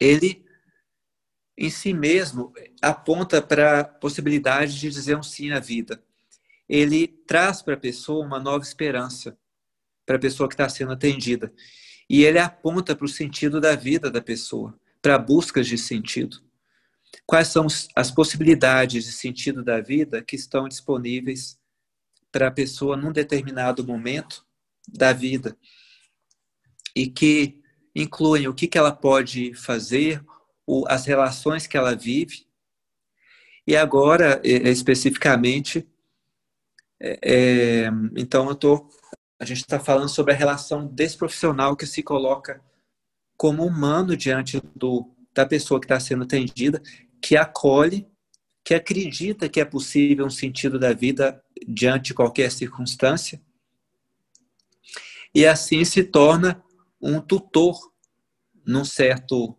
ele 0.00 0.44
em 1.56 1.70
si 1.70 1.92
mesmo 1.92 2.52
aponta 2.80 3.40
para 3.40 3.80
a 3.80 3.84
possibilidade 3.84 4.78
de 4.78 4.90
dizer 4.90 5.16
um 5.16 5.22
sim 5.22 5.52
à 5.52 5.60
vida. 5.60 6.02
Ele 6.68 7.06
traz 7.06 7.62
para 7.62 7.74
a 7.74 7.80
pessoa 7.80 8.24
uma 8.24 8.40
nova 8.40 8.64
esperança, 8.64 9.38
para 10.06 10.16
a 10.16 10.18
pessoa 10.18 10.48
que 10.48 10.54
está 10.54 10.68
sendo 10.68 10.92
atendida. 10.92 11.52
E 12.08 12.24
ele 12.24 12.38
aponta 12.38 12.96
para 12.96 13.04
o 13.04 13.08
sentido 13.08 13.60
da 13.60 13.76
vida 13.76 14.10
da 14.10 14.20
pessoa, 14.20 14.78
para 15.00 15.18
buscas 15.18 15.66
de 15.66 15.78
sentido. 15.78 16.42
Quais 17.26 17.48
são 17.48 17.66
as 17.94 18.10
possibilidades 18.10 19.04
de 19.04 19.12
sentido 19.12 19.62
da 19.62 19.80
vida 19.80 20.22
que 20.22 20.36
estão 20.36 20.68
disponíveis 20.68 21.58
para 22.30 22.48
a 22.48 22.52
pessoa 22.52 22.96
num 22.96 23.12
determinado 23.12 23.86
momento 23.86 24.46
da 24.88 25.12
vida 25.12 25.56
e 26.96 27.06
que 27.06 27.62
incluem 27.94 28.48
o 28.48 28.54
que, 28.54 28.70
ela 28.76 28.92
pode 28.92 29.54
fazer, 29.54 30.24
as 30.88 31.04
relações 31.04 31.66
que 31.66 31.76
ela 31.76 31.94
vive. 31.94 32.46
E 33.66 33.76
agora, 33.76 34.40
especificamente, 34.44 35.86
é, 37.00 37.18
é, 37.22 37.90
então 38.16 38.48
eu 38.48 38.54
tô, 38.54 38.88
a 39.38 39.44
gente 39.44 39.58
está 39.58 39.78
falando 39.78 40.08
sobre 40.08 40.32
a 40.32 40.36
relação 40.36 40.86
desse 40.86 41.16
profissional 41.16 41.76
que 41.76 41.86
se 41.86 42.02
coloca 42.02 42.62
como 43.36 43.64
humano 43.64 44.16
diante 44.16 44.60
do, 44.74 45.14
da 45.34 45.46
pessoa 45.46 45.80
que 45.80 45.86
está 45.86 45.98
sendo 45.98 46.24
atendida, 46.24 46.82
que 47.20 47.36
acolhe, 47.36 48.06
que 48.64 48.74
acredita 48.74 49.48
que 49.48 49.60
é 49.60 49.64
possível 49.64 50.26
um 50.26 50.30
sentido 50.30 50.78
da 50.78 50.92
vida 50.92 51.42
diante 51.66 52.06
de 52.06 52.14
qualquer 52.14 52.50
circunstância, 52.50 53.40
e 55.34 55.46
assim 55.46 55.84
se 55.84 56.04
torna 56.04 56.62
um 57.00 57.20
tutor, 57.20 57.92
num 58.64 58.84
certo 58.84 59.56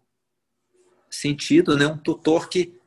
sentido, 1.09 1.77
né? 1.77 1.87
um 1.87 1.97
tutor 1.97 2.47
que, 2.47 2.79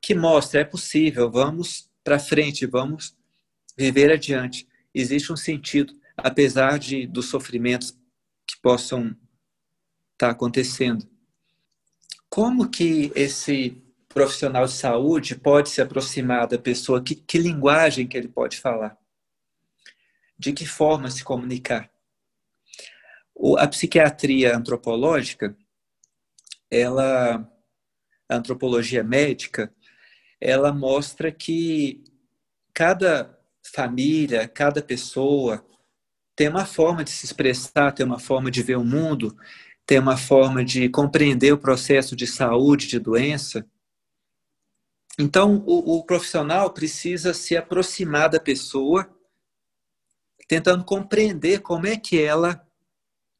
que 0.00 0.14
mostra, 0.14 0.60
é 0.60 0.64
possível, 0.64 1.30
vamos 1.30 1.90
para 2.04 2.18
frente, 2.18 2.66
vamos 2.66 3.16
viver 3.76 4.12
adiante. 4.12 4.68
Existe 4.94 5.32
um 5.32 5.36
sentido, 5.36 5.92
apesar 6.16 6.78
de 6.78 7.06
dos 7.06 7.26
sofrimentos 7.26 7.92
que 8.46 8.60
possam 8.62 9.08
estar 9.08 9.16
tá 10.18 10.30
acontecendo. 10.30 11.08
Como 12.34 12.68
que 12.68 13.12
esse 13.14 13.80
profissional 14.08 14.64
de 14.66 14.72
saúde 14.72 15.36
pode 15.36 15.68
se 15.68 15.80
aproximar 15.80 16.48
da 16.48 16.58
pessoa? 16.58 17.00
Que, 17.00 17.14
que 17.14 17.38
linguagem 17.38 18.08
que 18.08 18.16
ele 18.16 18.26
pode 18.26 18.58
falar? 18.58 18.98
De 20.36 20.52
que 20.52 20.66
forma 20.66 21.08
se 21.12 21.22
comunicar? 21.22 21.88
A 23.56 23.68
psiquiatria 23.68 24.56
antropológica, 24.56 25.56
ela, 26.68 27.48
a 28.28 28.34
antropologia 28.34 29.04
médica, 29.04 29.72
ela 30.40 30.72
mostra 30.72 31.30
que 31.30 32.02
cada 32.74 33.38
família, 33.62 34.48
cada 34.48 34.82
pessoa 34.82 35.64
tem 36.34 36.48
uma 36.48 36.66
forma 36.66 37.04
de 37.04 37.10
se 37.10 37.26
expressar, 37.26 37.92
tem 37.92 38.04
uma 38.04 38.18
forma 38.18 38.50
de 38.50 38.60
ver 38.60 38.76
o 38.76 38.84
mundo, 38.84 39.36
tem 39.86 39.98
uma 39.98 40.16
forma 40.16 40.64
de 40.64 40.88
compreender 40.88 41.52
o 41.52 41.58
processo 41.58 42.16
de 42.16 42.26
saúde, 42.26 42.86
de 42.86 42.98
doença. 42.98 43.66
Então, 45.18 45.62
o, 45.66 45.98
o 45.98 46.04
profissional 46.04 46.72
precisa 46.72 47.34
se 47.34 47.56
aproximar 47.56 48.30
da 48.30 48.40
pessoa, 48.40 49.08
tentando 50.48 50.84
compreender 50.84 51.60
como 51.60 51.86
é 51.86 51.96
que 51.96 52.20
ela 52.20 52.66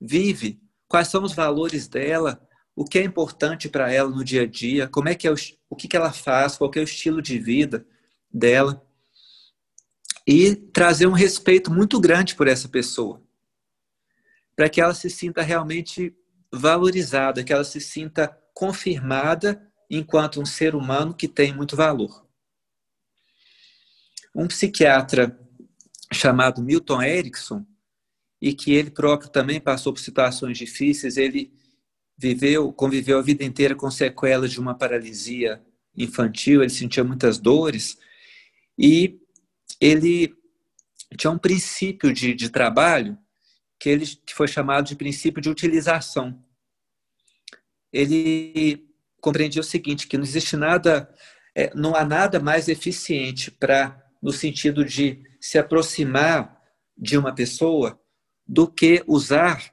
vive, 0.00 0.61
quais 0.87 1.09
são 1.09 1.24
os 1.24 1.35
valores 1.35 1.88
dela, 1.88 2.40
o 2.76 2.85
que 2.85 2.98
é 2.98 3.02
importante 3.02 3.68
para 3.68 3.92
ela 3.92 4.11
no 4.11 4.24
dia 4.24 4.42
a 4.42 4.46
dia, 4.46 4.88
como 4.88 5.09
é 5.09 5.14
que 5.14 5.26
é 5.26 5.30
o, 5.30 5.37
o 5.70 5.76
que, 5.76 5.88
que 5.88 5.96
ela 5.96 6.12
faz, 6.12 6.57
qual 6.57 6.70
é 6.74 6.80
o 6.80 6.85
estilo 6.85 7.22
de 7.22 7.38
vida 7.38 7.87
dela 8.33 8.85
e 10.26 10.57
trazer 10.57 11.07
um 11.07 11.12
respeito 11.12 11.70
muito 11.70 12.00
grande 12.00 12.35
por 12.35 12.48
essa 12.48 12.68
pessoa, 12.68 13.22
para 14.57 14.68
que 14.68 14.80
ela 14.80 14.94
se 14.94 15.11
sinta 15.11 15.42
realmente 15.42 16.14
valorizada, 16.55 17.43
que 17.43 17.53
ela 17.53 17.64
se 17.64 17.81
sinta 17.81 18.29
confirmada 18.53 19.71
enquanto 19.90 20.40
um 20.40 20.47
ser 20.47 20.75
humano 20.75 21.14
que 21.14 21.29
tem 21.29 21.55
muito 21.55 21.77
valor. 21.77 22.27
Um 24.35 24.49
psiquiatra 24.49 25.38
chamado 26.12 26.62
Milton 26.62 27.03
Erickson, 27.03 27.64
e 28.45 28.53
que 28.53 28.75
ele 28.75 28.90
próprio 28.90 29.31
também 29.31 29.59
passou 29.59 29.90
por 29.90 30.01
situações 30.01 30.59
difíceis. 30.59 31.17
Ele 31.17 31.51
viveu, 32.14 32.71
conviveu 32.75 33.19
a 33.19 33.23
vida 33.23 33.43
inteira 33.43 33.75
com 33.75 33.90
sequelas 33.90 34.53
de 34.53 34.61
uma 34.61 34.75
paralisia 34.75 35.64
infantil, 35.97 36.61
ele 36.61 36.69
sentia 36.69 37.03
muitas 37.03 37.38
dores 37.38 37.97
e 38.79 39.19
ele 39.81 40.35
tinha 41.17 41.31
um 41.31 41.38
princípio 41.38 42.12
de, 42.12 42.35
de 42.35 42.51
trabalho 42.51 43.17
que 43.81 43.88
ele 43.88 44.05
que 44.05 44.35
foi 44.35 44.47
chamado 44.47 44.87
de 44.87 44.97
princípio 44.97 45.40
de 45.40 45.49
utilização. 45.49 46.43
Ele 47.94 48.88
compreendia 49.20 49.61
o 49.61 49.64
seguinte, 49.64 50.09
que 50.09 50.18
não 50.18 50.24
existe 50.24 50.57
nada, 50.57 51.09
é, 51.54 51.72
não 51.74 51.94
há 51.94 52.04
nada 52.04 52.40
mais 52.40 52.68
eficiente 52.68 53.52
para 53.52 54.04
no 54.20 54.33
sentido 54.33 54.85
de 54.85 55.22
se 55.40 55.57
aproximar 55.59 56.61
de 56.98 57.16
uma 57.16 57.33
pessoa 57.33 58.00
do 58.46 58.66
que 58.66 59.04
usar 59.07 59.72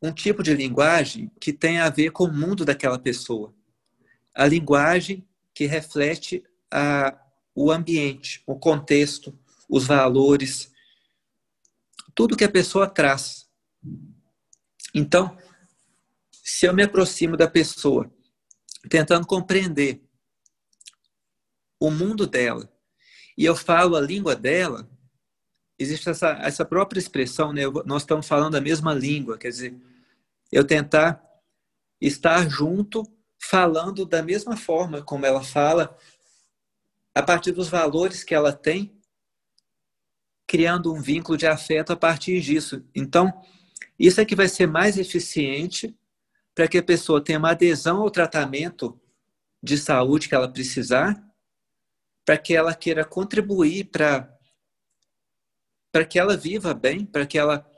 um 0.00 0.12
tipo 0.12 0.42
de 0.42 0.54
linguagem 0.54 1.30
que 1.38 1.52
tem 1.52 1.78
a 1.78 1.90
ver 1.90 2.10
com 2.10 2.24
o 2.24 2.32
mundo 2.32 2.64
daquela 2.64 2.98
pessoa. 2.98 3.54
A 4.34 4.46
linguagem 4.46 5.28
que 5.54 5.66
reflete 5.66 6.42
a, 6.70 7.16
o 7.54 7.70
ambiente, 7.70 8.42
o 8.46 8.58
contexto, 8.58 9.38
os 9.68 9.86
valores, 9.86 10.72
tudo 12.14 12.36
que 12.36 12.44
a 12.44 12.50
pessoa 12.50 12.88
traz. 12.88 13.48
Então, 14.94 15.36
se 16.52 16.66
eu 16.66 16.74
me 16.74 16.82
aproximo 16.82 17.34
da 17.34 17.48
pessoa, 17.48 18.12
tentando 18.90 19.26
compreender 19.26 20.02
o 21.80 21.90
mundo 21.90 22.26
dela, 22.26 22.70
e 23.38 23.44
eu 23.46 23.56
falo 23.56 23.96
a 23.96 24.00
língua 24.02 24.36
dela, 24.36 24.86
existe 25.78 26.10
essa, 26.10 26.32
essa 26.42 26.62
própria 26.62 26.98
expressão, 27.00 27.54
né? 27.54 27.62
Nós 27.86 28.02
estamos 28.02 28.28
falando 28.28 28.54
a 28.54 28.60
mesma 28.60 28.92
língua, 28.92 29.38
quer 29.38 29.48
dizer, 29.48 29.74
eu 30.52 30.62
tentar 30.62 31.24
estar 31.98 32.46
junto, 32.50 33.02
falando 33.40 34.04
da 34.04 34.22
mesma 34.22 34.54
forma 34.54 35.02
como 35.02 35.24
ela 35.24 35.42
fala, 35.42 35.96
a 37.14 37.22
partir 37.22 37.52
dos 37.52 37.68
valores 37.70 38.22
que 38.22 38.34
ela 38.34 38.52
tem, 38.52 38.94
criando 40.46 40.92
um 40.92 41.00
vínculo 41.00 41.38
de 41.38 41.46
afeto 41.46 41.94
a 41.94 41.96
partir 41.96 42.42
disso. 42.42 42.84
Então, 42.94 43.32
isso 43.98 44.20
é 44.20 44.24
que 44.26 44.36
vai 44.36 44.48
ser 44.48 44.66
mais 44.66 44.98
eficiente 44.98 45.96
para 46.54 46.68
que 46.68 46.78
a 46.78 46.82
pessoa 46.82 47.22
tenha 47.22 47.38
uma 47.38 47.50
adesão 47.50 48.02
ao 48.02 48.10
tratamento 48.10 48.98
de 49.62 49.78
saúde 49.78 50.28
que 50.28 50.34
ela 50.34 50.50
precisar, 50.50 51.22
para 52.24 52.36
que 52.36 52.54
ela 52.54 52.74
queira 52.74 53.04
contribuir 53.04 53.84
para 53.84 54.28
para 55.90 56.06
que 56.06 56.18
ela 56.18 56.38
viva 56.38 56.72
bem, 56.72 57.04
para 57.04 57.26
que 57.26 57.36
ela 57.36 57.70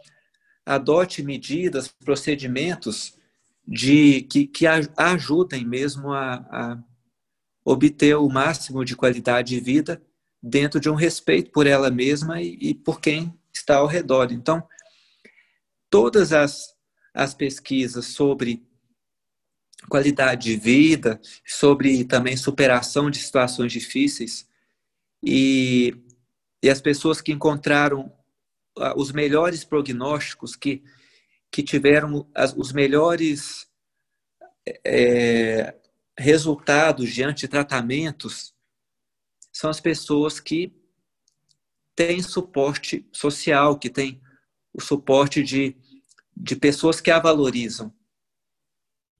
adote 0.65 1.21
medidas, 1.21 1.89
procedimentos 1.89 3.19
de 3.67 4.23
que, 4.23 4.47
que 4.47 4.67
ajudem 4.97 5.65
mesmo 5.67 6.13
a, 6.13 6.35
a, 6.35 6.79
obter 7.65 8.15
o 8.15 8.29
máximo 8.29 8.85
de 8.85 8.95
qualidade 8.95 9.49
de 9.49 9.61
vida 9.61 10.01
dentro 10.41 10.79
de 10.79 10.89
um 10.89 10.95
respeito 10.95 11.51
por 11.51 11.67
ela 11.67 11.91
mesma 11.91 12.41
e, 12.41 12.57
e 12.61 12.75
por 12.75 13.01
quem 13.01 13.37
está 13.53 13.77
ao 13.77 13.87
redor. 13.87 14.31
Então, 14.31 14.63
todas 15.91 16.33
as, 16.33 16.74
as 17.15 17.33
pesquisas 17.33 18.07
sobre 18.07 18.67
qualidade 19.89 20.51
de 20.51 20.57
vida, 20.57 21.21
sobre 21.47 22.05
também 22.05 22.37
superação 22.37 23.09
de 23.09 23.19
situações 23.19 23.73
difíceis. 23.73 24.49
E, 25.23 25.95
e 26.63 26.69
as 26.69 26.81
pessoas 26.81 27.21
que 27.21 27.33
encontraram 27.33 28.13
ah, 28.77 28.95
os 28.97 29.13
melhores 29.13 29.65
prognósticos, 29.65 30.57
que, 30.57 30.83
que 31.51 31.63
tiveram 31.63 32.29
as, 32.35 32.53
os 32.55 32.73
melhores 32.73 33.69
é, 34.85 35.75
resultados 36.19 37.13
diante 37.13 37.43
de 37.43 37.49
tratamentos, 37.49 38.55
são 39.53 39.71
as 39.71 39.81
pessoas 39.81 40.41
que 40.41 40.75
têm 41.95 42.21
suporte 42.21 43.09
social, 43.13 43.79
que 43.79 43.89
têm 43.89 44.21
o 44.73 44.83
suporte 44.83 45.43
de, 45.43 45.77
de 46.37 46.57
pessoas 46.57 47.01
que 47.01 47.11
a 47.11 47.19
valorizam 47.19 47.93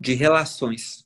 de 0.01 0.15
relações 0.15 1.05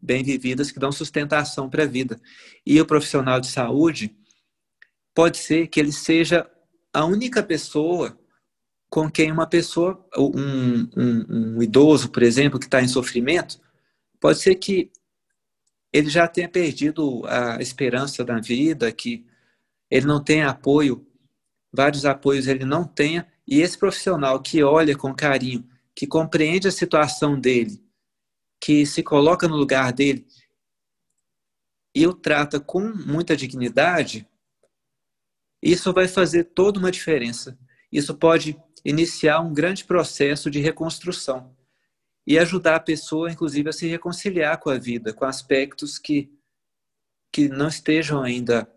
bem 0.00 0.22
vividas 0.22 0.70
que 0.70 0.78
dão 0.78 0.92
sustentação 0.92 1.70
para 1.70 1.84
a 1.84 1.86
vida. 1.86 2.20
E 2.64 2.80
o 2.80 2.86
profissional 2.86 3.40
de 3.40 3.46
saúde 3.46 4.14
pode 5.14 5.38
ser 5.38 5.68
que 5.68 5.80
ele 5.80 5.92
seja 5.92 6.48
a 6.92 7.04
única 7.04 7.42
pessoa 7.42 8.18
com 8.90 9.10
quem 9.10 9.32
uma 9.32 9.46
pessoa, 9.46 10.06
um, 10.16 10.88
um, 10.96 11.56
um 11.56 11.62
idoso, 11.62 12.10
por 12.10 12.22
exemplo, 12.22 12.60
que 12.60 12.66
está 12.66 12.80
em 12.80 12.86
sofrimento, 12.86 13.60
pode 14.20 14.38
ser 14.38 14.54
que 14.54 14.92
ele 15.92 16.08
já 16.08 16.28
tenha 16.28 16.48
perdido 16.48 17.26
a 17.26 17.60
esperança 17.60 18.24
da 18.24 18.38
vida, 18.38 18.92
que 18.92 19.26
ele 19.90 20.06
não 20.06 20.22
tenha 20.22 20.48
apoio, 20.48 21.06
vários 21.72 22.04
apoios 22.04 22.46
ele 22.46 22.64
não 22.64 22.84
tenha, 22.84 23.26
e 23.46 23.60
esse 23.60 23.76
profissional 23.76 24.40
que 24.40 24.62
olha 24.62 24.96
com 24.96 25.14
carinho, 25.14 25.68
que 25.94 26.06
compreende 26.06 26.66
a 26.66 26.72
situação 26.72 27.38
dele, 27.38 27.82
que 28.60 28.86
se 28.86 29.02
coloca 29.02 29.46
no 29.46 29.56
lugar 29.56 29.92
dele 29.92 30.26
e 31.94 32.06
o 32.06 32.14
trata 32.14 32.58
com 32.58 32.80
muita 32.80 33.36
dignidade, 33.36 34.28
isso 35.62 35.92
vai 35.92 36.08
fazer 36.08 36.44
toda 36.44 36.78
uma 36.78 36.90
diferença. 36.90 37.58
Isso 37.92 38.14
pode 38.14 38.60
iniciar 38.84 39.40
um 39.40 39.54
grande 39.54 39.84
processo 39.84 40.50
de 40.50 40.60
reconstrução 40.60 41.54
e 42.26 42.38
ajudar 42.38 42.76
a 42.76 42.80
pessoa, 42.80 43.30
inclusive, 43.30 43.68
a 43.68 43.72
se 43.72 43.86
reconciliar 43.86 44.58
com 44.58 44.70
a 44.70 44.78
vida, 44.78 45.12
com 45.12 45.24
aspectos 45.24 45.98
que, 45.98 46.30
que 47.30 47.48
não 47.48 47.68
estejam 47.68 48.22
ainda, 48.22 48.68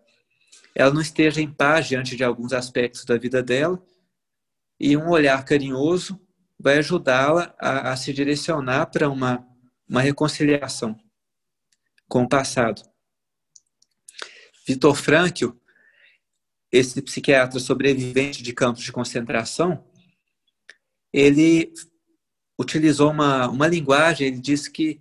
ela 0.74 0.92
não 0.92 1.00
esteja 1.00 1.40
em 1.40 1.50
paz 1.50 1.88
diante 1.88 2.14
de 2.14 2.22
alguns 2.22 2.52
aspectos 2.52 3.04
da 3.04 3.18
vida 3.18 3.42
dela, 3.42 3.82
e 4.78 4.96
um 4.96 5.08
olhar 5.08 5.44
carinhoso 5.44 6.20
vai 6.58 6.78
ajudá-la 6.78 7.54
a, 7.58 7.92
a 7.92 7.96
se 7.96 8.12
direcionar 8.12 8.86
para 8.86 9.08
uma 9.08 9.48
uma 9.88 10.02
reconciliação 10.02 10.96
com 12.06 12.22
o 12.24 12.28
passado. 12.28 12.82
Vitor 14.66 14.94
Frankl, 14.94 15.50
esse 16.70 17.00
psiquiatra 17.00 17.58
sobrevivente 17.58 18.42
de 18.42 18.52
campos 18.52 18.84
de 18.84 18.92
concentração, 18.92 19.82
ele 21.10 21.72
utilizou 22.58 23.10
uma, 23.10 23.48
uma 23.48 23.66
linguagem, 23.66 24.26
ele 24.26 24.40
disse 24.40 24.70
que 24.70 25.00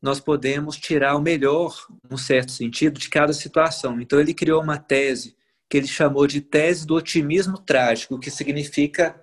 nós 0.00 0.18
podemos 0.18 0.76
tirar 0.76 1.14
o 1.14 1.22
melhor, 1.22 1.86
num 2.10 2.16
certo 2.16 2.50
sentido, 2.50 2.98
de 2.98 3.08
cada 3.08 3.32
situação. 3.32 4.00
Então, 4.00 4.18
ele 4.18 4.34
criou 4.34 4.60
uma 4.60 4.76
tese 4.76 5.36
que 5.72 5.78
ele 5.78 5.88
chamou 5.88 6.26
de 6.26 6.42
tese 6.42 6.86
do 6.86 6.94
otimismo 6.94 7.56
trágico, 7.56 8.18
que 8.18 8.30
significa 8.30 9.18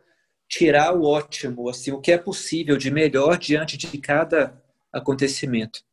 tirar 0.48 0.96
o 0.98 1.04
ótimo, 1.04 1.70
assim, 1.70 1.92
o 1.92 2.02
que 2.02 2.12
é 2.12 2.18
possível 2.18 2.76
de 2.76 2.90
melhor 2.90 3.38
diante 3.38 3.78
de 3.78 3.96
cada 4.00 4.60
acontecimento. 4.92 5.84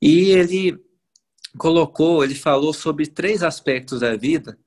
E 0.00 0.30
ele 0.30 0.82
colocou, 1.58 2.24
ele 2.24 2.34
falou 2.34 2.72
sobre 2.72 3.06
três 3.06 3.42
aspectos 3.42 4.00
da 4.00 4.16
vida. 4.16 4.58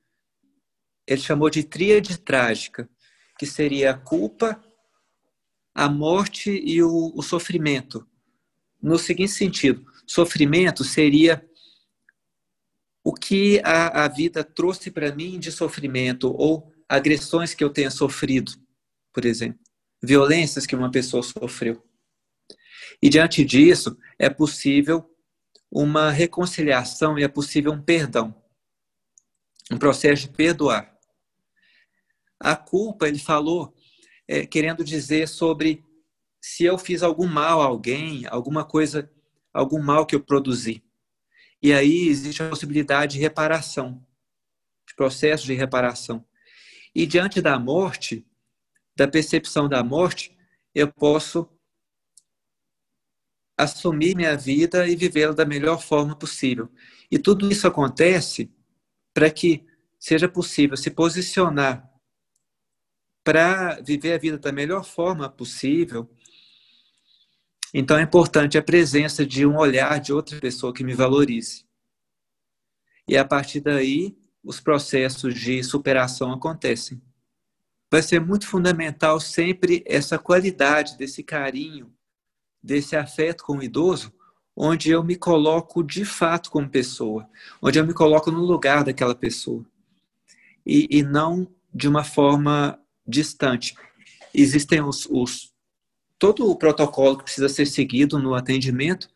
Ele 1.08 1.20
chamou 1.20 1.50
de 1.50 1.64
tríade 1.64 2.16
trágica, 2.16 2.88
que 3.36 3.46
seria 3.46 3.90
a 3.90 3.98
culpa, 3.98 4.62
a 5.74 5.88
morte 5.88 6.52
e 6.52 6.80
o, 6.84 7.12
o 7.16 7.20
sofrimento. 7.20 8.06
No 8.80 8.96
seguinte 8.96 9.32
sentido, 9.32 9.84
sofrimento 10.06 10.84
seria 10.84 11.44
o 13.04 13.12
que 13.12 13.60
a, 13.64 14.04
a 14.04 14.08
vida 14.08 14.42
trouxe 14.44 14.90
para 14.90 15.14
mim 15.14 15.38
de 15.38 15.50
sofrimento 15.50 16.34
ou 16.36 16.72
agressões 16.88 17.54
que 17.54 17.62
eu 17.62 17.70
tenha 17.70 17.90
sofrido, 17.90 18.52
por 19.12 19.24
exemplo, 19.24 19.60
violências 20.02 20.66
que 20.66 20.76
uma 20.76 20.90
pessoa 20.90 21.22
sofreu. 21.22 21.82
E 23.02 23.08
diante 23.08 23.44
disso, 23.44 23.96
é 24.18 24.28
possível 24.28 25.08
uma 25.70 26.10
reconciliação 26.10 27.18
e 27.18 27.22
é 27.22 27.28
possível 27.28 27.72
um 27.72 27.82
perdão, 27.82 28.34
um 29.70 29.78
processo 29.78 30.22
de 30.22 30.30
perdoar. 30.30 30.96
A 32.40 32.56
culpa, 32.56 33.06
ele 33.06 33.18
falou, 33.18 33.74
é, 34.26 34.46
querendo 34.46 34.82
dizer 34.82 35.28
sobre 35.28 35.84
se 36.40 36.64
eu 36.64 36.78
fiz 36.78 37.02
algum 37.02 37.26
mal 37.26 37.60
a 37.60 37.66
alguém, 37.66 38.26
alguma 38.26 38.64
coisa, 38.64 39.10
algum 39.52 39.82
mal 39.82 40.06
que 40.06 40.14
eu 40.14 40.24
produzi. 40.24 40.82
E 41.62 41.72
aí 41.72 42.08
existe 42.08 42.42
a 42.42 42.48
possibilidade 42.48 43.14
de 43.14 43.20
reparação, 43.20 44.04
de 44.86 44.94
processo 44.94 45.44
de 45.44 45.54
reparação. 45.54 46.24
E 46.94 47.06
diante 47.06 47.40
da 47.40 47.58
morte, 47.58 48.26
da 48.96 49.08
percepção 49.08 49.68
da 49.68 49.82
morte, 49.82 50.36
eu 50.74 50.92
posso 50.92 51.48
assumir 53.56 54.14
minha 54.14 54.36
vida 54.36 54.88
e 54.88 54.94
vivê-la 54.94 55.32
da 55.32 55.44
melhor 55.44 55.82
forma 55.82 56.14
possível. 56.16 56.70
E 57.10 57.18
tudo 57.18 57.50
isso 57.50 57.66
acontece 57.66 58.52
para 59.12 59.30
que 59.30 59.66
seja 59.98 60.28
possível 60.28 60.76
se 60.76 60.90
posicionar 60.90 61.88
para 63.24 63.80
viver 63.82 64.14
a 64.14 64.18
vida 64.18 64.38
da 64.38 64.52
melhor 64.52 64.84
forma 64.84 65.28
possível. 65.28 66.08
Então 67.72 67.98
é 67.98 68.02
importante 68.02 68.56
a 68.56 68.62
presença 68.62 69.26
de 69.26 69.44
um 69.46 69.56
olhar 69.56 70.00
de 70.00 70.12
outra 70.12 70.38
pessoa 70.40 70.72
que 70.72 70.84
me 70.84 70.94
valorize. 70.94 71.64
E 73.06 73.16
a 73.16 73.24
partir 73.24 73.60
daí, 73.60 74.16
os 74.42 74.60
processos 74.60 75.34
de 75.34 75.62
superação 75.62 76.32
acontecem. 76.32 77.00
Vai 77.90 78.02
ser 78.02 78.20
muito 78.20 78.46
fundamental 78.46 79.18
sempre 79.18 79.82
essa 79.86 80.18
qualidade 80.18 80.96
desse 80.96 81.22
carinho 81.22 81.92
desse 82.62 82.96
afeto 82.96 83.44
com 83.44 83.58
o 83.58 83.62
idoso, 83.62 84.12
onde 84.56 84.90
eu 84.90 85.02
me 85.04 85.16
coloco 85.16 85.82
de 85.82 86.04
fato 86.04 86.50
como 86.50 86.68
pessoa, 86.68 87.28
onde 87.62 87.78
eu 87.78 87.86
me 87.86 87.94
coloco 87.94 88.30
no 88.30 88.40
lugar 88.40 88.84
daquela 88.84 89.14
pessoa 89.14 89.64
e, 90.66 90.86
e 90.90 91.02
não 91.02 91.48
de 91.72 91.88
uma 91.88 92.02
forma 92.02 92.78
distante. 93.06 93.74
Existem 94.34 94.82
os, 94.82 95.06
os 95.10 95.47
todo 96.18 96.50
o 96.50 96.56
protocolo 96.56 97.18
que 97.18 97.24
precisa 97.24 97.48
ser 97.48 97.66
seguido 97.66 98.18
no 98.18 98.34
atendimento 98.34 99.08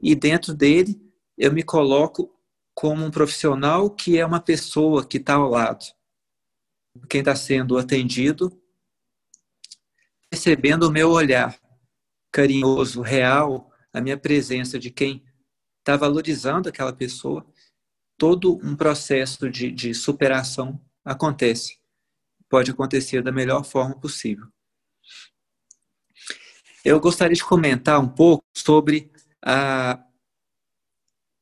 e 0.00 0.14
dentro 0.14 0.54
dele 0.54 1.00
eu 1.36 1.52
me 1.52 1.62
coloco 1.62 2.34
como 2.74 3.04
um 3.04 3.10
profissional 3.10 3.90
que 3.90 4.18
é 4.18 4.24
uma 4.24 4.40
pessoa 4.40 5.06
que 5.06 5.16
está 5.16 5.34
ao 5.34 5.48
lado, 5.48 5.84
quem 7.08 7.20
está 7.20 7.34
sendo 7.34 7.78
atendido, 7.78 8.52
recebendo 10.30 10.84
o 10.84 10.90
meu 10.90 11.10
olhar, 11.10 11.58
carinhoso, 12.30 13.00
real, 13.02 13.70
a 13.92 14.00
minha 14.00 14.16
presença 14.16 14.78
de 14.78 14.90
quem 14.90 15.22
está 15.78 15.96
valorizando 15.96 16.68
aquela 16.68 16.92
pessoa, 16.92 17.46
todo 18.16 18.58
um 18.64 18.76
processo 18.76 19.50
de, 19.50 19.70
de 19.70 19.92
superação 19.94 20.80
acontece. 21.04 21.78
Pode 22.48 22.70
acontecer 22.70 23.22
da 23.22 23.32
melhor 23.32 23.64
forma 23.64 23.98
possível. 23.98 24.46
Eu 26.84 26.98
gostaria 26.98 27.36
de 27.36 27.44
comentar 27.44 28.00
um 28.00 28.08
pouco 28.08 28.44
sobre 28.52 29.12
a, 29.40 30.04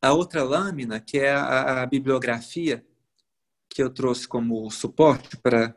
a 0.03 0.12
outra 0.12 0.42
lâmina, 0.42 1.00
que 1.00 1.18
é 1.18 1.33
a, 1.33 1.83
a 1.83 1.87
bibliografia 1.87 2.87
que 3.66 3.83
eu 3.83 3.88
trouxe 3.88 4.29
como 4.29 4.70
suporte 4.70 5.38
para 5.38 5.74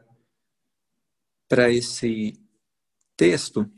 esse 1.72 2.38
texto. 3.16 3.72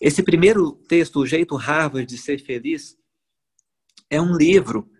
Esse 0.00 0.24
primeiro 0.24 0.72
texto, 0.72 1.20
O 1.20 1.26
Jeito 1.26 1.54
Harvard 1.54 2.04
de 2.04 2.18
Ser 2.18 2.40
Feliz, 2.44 2.98
é 4.10 4.20
um 4.20 4.36
livro 4.36 4.90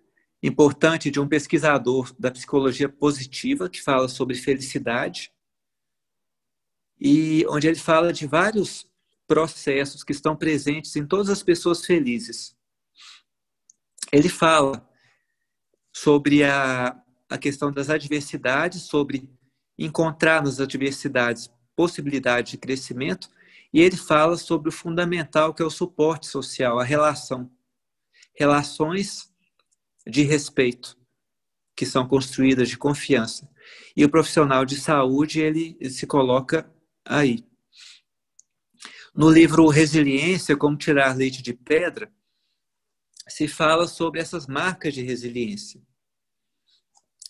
importante 0.40 1.10
de 1.10 1.18
um 1.18 1.26
pesquisador 1.26 2.14
da 2.16 2.30
psicologia 2.30 2.88
positiva 2.88 3.68
que 3.68 3.82
fala 3.82 4.06
sobre 4.06 4.36
felicidade 4.36 5.32
e 7.04 7.44
onde 7.48 7.66
ele 7.66 7.78
fala 7.80 8.12
de 8.12 8.28
vários 8.28 8.88
processos 9.26 10.04
que 10.04 10.12
estão 10.12 10.36
presentes 10.36 10.94
em 10.94 11.04
todas 11.04 11.28
as 11.28 11.42
pessoas 11.42 11.84
felizes. 11.84 12.56
ele 14.12 14.28
fala 14.28 14.88
sobre 15.92 16.44
a, 16.44 16.96
a 17.28 17.38
questão 17.38 17.72
das 17.72 17.90
adversidades, 17.90 18.82
sobre 18.82 19.28
encontrar 19.76 20.44
nas 20.44 20.60
adversidades 20.60 21.50
possibilidade 21.74 22.52
de 22.52 22.58
crescimento, 22.58 23.28
e 23.72 23.80
ele 23.80 23.96
fala 23.96 24.36
sobre 24.36 24.68
o 24.68 24.72
fundamental 24.72 25.52
que 25.52 25.62
é 25.62 25.66
o 25.66 25.70
suporte 25.70 26.26
social, 26.26 26.78
a 26.78 26.84
relação. 26.84 27.50
Relações 28.38 29.32
de 30.06 30.22
respeito, 30.22 30.96
que 31.74 31.84
são 31.84 32.06
construídas 32.06 32.68
de 32.68 32.78
confiança. 32.78 33.50
E 33.96 34.04
o 34.04 34.10
profissional 34.10 34.64
de 34.64 34.76
saúde, 34.76 35.40
ele 35.40 35.76
se 35.90 36.06
coloca 36.06 36.70
aí. 37.04 37.44
No 39.14 39.30
livro 39.30 39.68
Resiliência, 39.68 40.56
Como 40.56 40.76
Tirar 40.76 41.16
Leite 41.16 41.42
de 41.42 41.52
Pedra, 41.52 42.10
se 43.28 43.46
fala 43.46 43.86
sobre 43.86 44.20
essas 44.20 44.46
marcas 44.46 44.94
de 44.94 45.02
resiliência. 45.02 45.80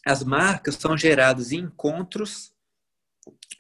As 0.04 0.22
marcas 0.22 0.76
são 0.76 0.96
geradas 0.96 1.52
em 1.52 1.60
encontros 1.60 2.52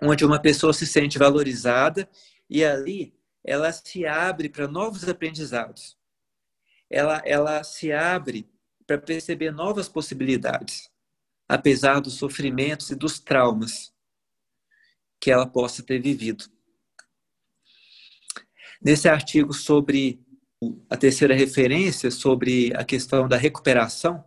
onde 0.00 0.24
uma 0.24 0.40
pessoa 0.40 0.72
se 0.72 0.86
sente 0.86 1.18
valorizada 1.18 2.08
e 2.48 2.64
ali 2.64 3.14
ela 3.44 3.72
se 3.72 4.06
abre 4.06 4.48
para 4.48 4.66
novos 4.68 5.08
aprendizados. 5.08 5.96
Ela, 6.90 7.22
ela 7.24 7.62
se 7.64 7.92
abre 7.92 8.48
para 8.86 8.98
perceber 8.98 9.50
novas 9.50 9.88
possibilidades, 9.88 10.90
apesar 11.48 12.00
dos 12.00 12.14
sofrimentos 12.14 12.90
e 12.90 12.94
dos 12.94 13.18
traumas 13.18 13.91
que 15.22 15.30
ela 15.30 15.46
possa 15.46 15.84
ter 15.84 16.02
vivido. 16.02 16.46
Nesse 18.82 19.08
artigo 19.08 19.54
sobre 19.54 20.20
a 20.90 20.96
terceira 20.96 21.32
referência, 21.32 22.10
sobre 22.10 22.74
a 22.74 22.84
questão 22.84 23.28
da 23.28 23.36
recuperação, 23.36 24.24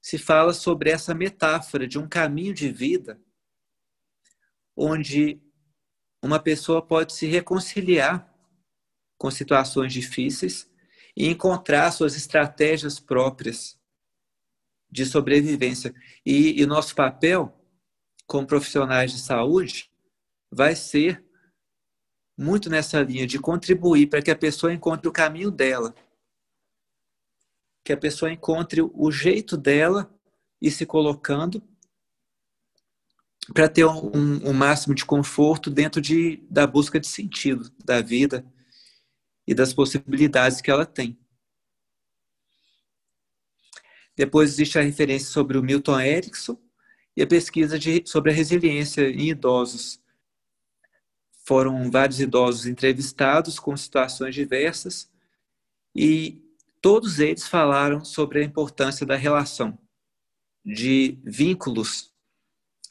se 0.00 0.18
fala 0.18 0.52
sobre 0.52 0.90
essa 0.90 1.14
metáfora 1.14 1.86
de 1.86 2.00
um 2.00 2.08
caminho 2.08 2.52
de 2.52 2.68
vida 2.68 3.22
onde 4.76 5.40
uma 6.20 6.40
pessoa 6.40 6.84
pode 6.84 7.12
se 7.12 7.26
reconciliar 7.26 8.28
com 9.16 9.30
situações 9.30 9.92
difíceis 9.92 10.68
e 11.16 11.28
encontrar 11.28 11.92
suas 11.92 12.16
estratégias 12.16 12.98
próprias 12.98 13.78
de 14.90 15.06
sobrevivência. 15.06 15.94
E, 16.26 16.60
e 16.60 16.66
nosso 16.66 16.92
papel 16.92 17.56
como 18.26 18.48
profissionais 18.48 19.12
de 19.12 19.20
saúde 19.20 19.91
vai 20.52 20.76
ser 20.76 21.24
muito 22.36 22.68
nessa 22.68 23.00
linha 23.00 23.26
de 23.26 23.38
contribuir 23.38 24.08
para 24.08 24.20
que 24.20 24.30
a 24.30 24.36
pessoa 24.36 24.72
encontre 24.72 25.08
o 25.08 25.12
caminho 25.12 25.50
dela, 25.50 25.94
que 27.82 27.92
a 27.92 27.96
pessoa 27.96 28.30
encontre 28.30 28.82
o 28.82 29.10
jeito 29.10 29.56
dela 29.56 30.14
e 30.60 30.70
se 30.70 30.84
colocando 30.84 31.62
para 33.52 33.68
ter 33.68 33.84
um, 33.84 34.48
um, 34.48 34.52
máximo 34.52 34.94
de 34.94 35.04
conforto 35.04 35.68
dentro 35.68 36.00
de, 36.00 36.36
da 36.48 36.66
busca 36.66 37.00
de 37.00 37.08
sentido 37.08 37.72
da 37.84 38.00
vida 38.00 38.46
e 39.46 39.52
das 39.52 39.74
possibilidades 39.74 40.60
que 40.60 40.70
ela 40.70 40.86
tem. 40.86 41.18
Depois 44.14 44.50
existe 44.50 44.78
a 44.78 44.82
referência 44.82 45.28
sobre 45.28 45.58
o 45.58 45.62
Milton 45.62 45.98
Erickson 45.98 46.56
e 47.16 47.22
a 47.22 47.26
pesquisa 47.26 47.78
de, 47.78 48.04
sobre 48.06 48.30
a 48.30 48.34
resiliência 48.34 49.08
em 49.08 49.30
idosos. 49.30 50.01
Foram 51.44 51.90
vários 51.90 52.20
idosos 52.20 52.66
entrevistados 52.66 53.58
com 53.58 53.76
situações 53.76 54.34
diversas 54.34 55.10
e 55.94 56.40
todos 56.80 57.18
eles 57.18 57.46
falaram 57.46 58.04
sobre 58.04 58.40
a 58.40 58.44
importância 58.44 59.04
da 59.04 59.16
relação, 59.16 59.78
de 60.64 61.18
vínculos 61.24 62.12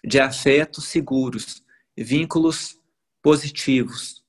de 0.03 0.19
afetos 0.19 0.85
seguros, 0.85 1.63
vínculos 1.95 2.79
positivos, 3.21 4.23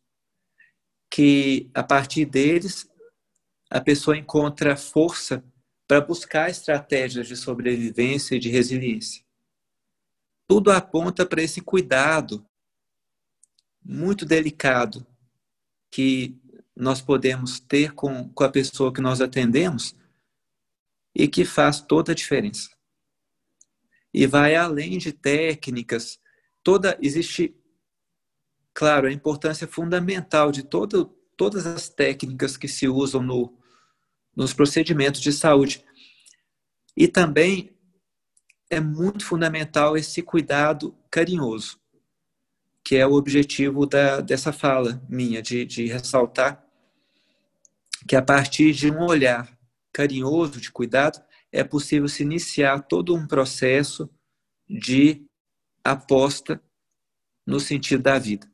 que 1.11 1.71
a 1.75 1.83
partir 1.83 2.27
deles 2.27 2.89
a 3.71 3.81
pessoa 3.81 4.17
encontra 4.19 4.77
força 4.77 5.43
para 5.89 6.01
buscar 6.01 6.51
estratégias 6.51 7.27
de 7.27 7.37
sobrevivência 7.37 8.35
e 8.35 8.39
de 8.39 8.51
resiliência. 8.51 9.25
Tudo 10.47 10.71
aponta 10.71 11.25
para 11.25 11.43
esse 11.43 11.61
cuidado 11.61 12.47
muito 13.85 14.25
delicado 14.25 15.07
que 15.91 16.39
nós 16.75 17.01
podemos 17.01 17.61
ter 17.61 17.93
com, 17.93 18.29
com 18.31 18.45
a 18.45 18.49
pessoa 18.49 18.93
que 18.93 19.01
nós 19.01 19.21
atendemos 19.21 19.95
e 21.15 21.29
que 21.29 21.45
faz 21.45 21.81
toda 21.81 22.13
a 22.13 22.15
diferença 22.15 22.71
e 24.13 24.27
vai 24.27 24.55
além 24.55 24.99
de 24.99 25.13
técnicas. 25.13 26.21
Toda 26.63 26.99
existe, 27.01 27.57
claro, 28.75 29.09
a 29.09 29.13
importância 29.13 29.67
fundamental 29.67 30.53
de 30.53 30.63
todo, 30.63 31.07
todas 31.37 31.67
as 31.67 31.89
técnicas 31.89 32.57
que 32.57 32.69
se 32.69 32.87
usam 32.89 33.23
no, 33.23 33.57
nos 34.37 34.53
procedimentos 34.53 35.21
de 35.21 35.33
saúde. 35.33 35.85
E 36.97 37.09
também 37.09 37.75
é 38.69 38.81
muito 38.81 39.25
fundamental 39.25 39.97
esse 39.97 40.23
cuidado 40.23 40.97
carinhoso, 41.11 41.81
que 42.85 42.97
é 42.97 43.07
o 43.07 43.13
objetivo 43.13 43.87
da, 43.87 44.21
dessa 44.21 44.53
fala 44.53 45.03
minha, 45.09 45.41
de, 45.41 45.65
de 45.65 45.87
ressaltar 45.87 46.65
que 48.07 48.17
a 48.17 48.23
partir 48.23 48.73
de 48.73 48.91
um 48.91 49.05
olhar 49.05 49.57
carinhoso, 49.93 50.61
de 50.61 50.71
cuidado, 50.71 51.23
é 51.51 51.63
possível 51.63 52.09
se 52.09 52.23
iniciar 52.23 52.83
todo 52.83 53.15
um 53.15 53.27
processo 53.27 54.11
de 54.69 55.25
aposta 55.85 56.63
no 57.47 57.61
sentido 57.61 58.03
da 58.03 58.19
vida. 58.19 58.51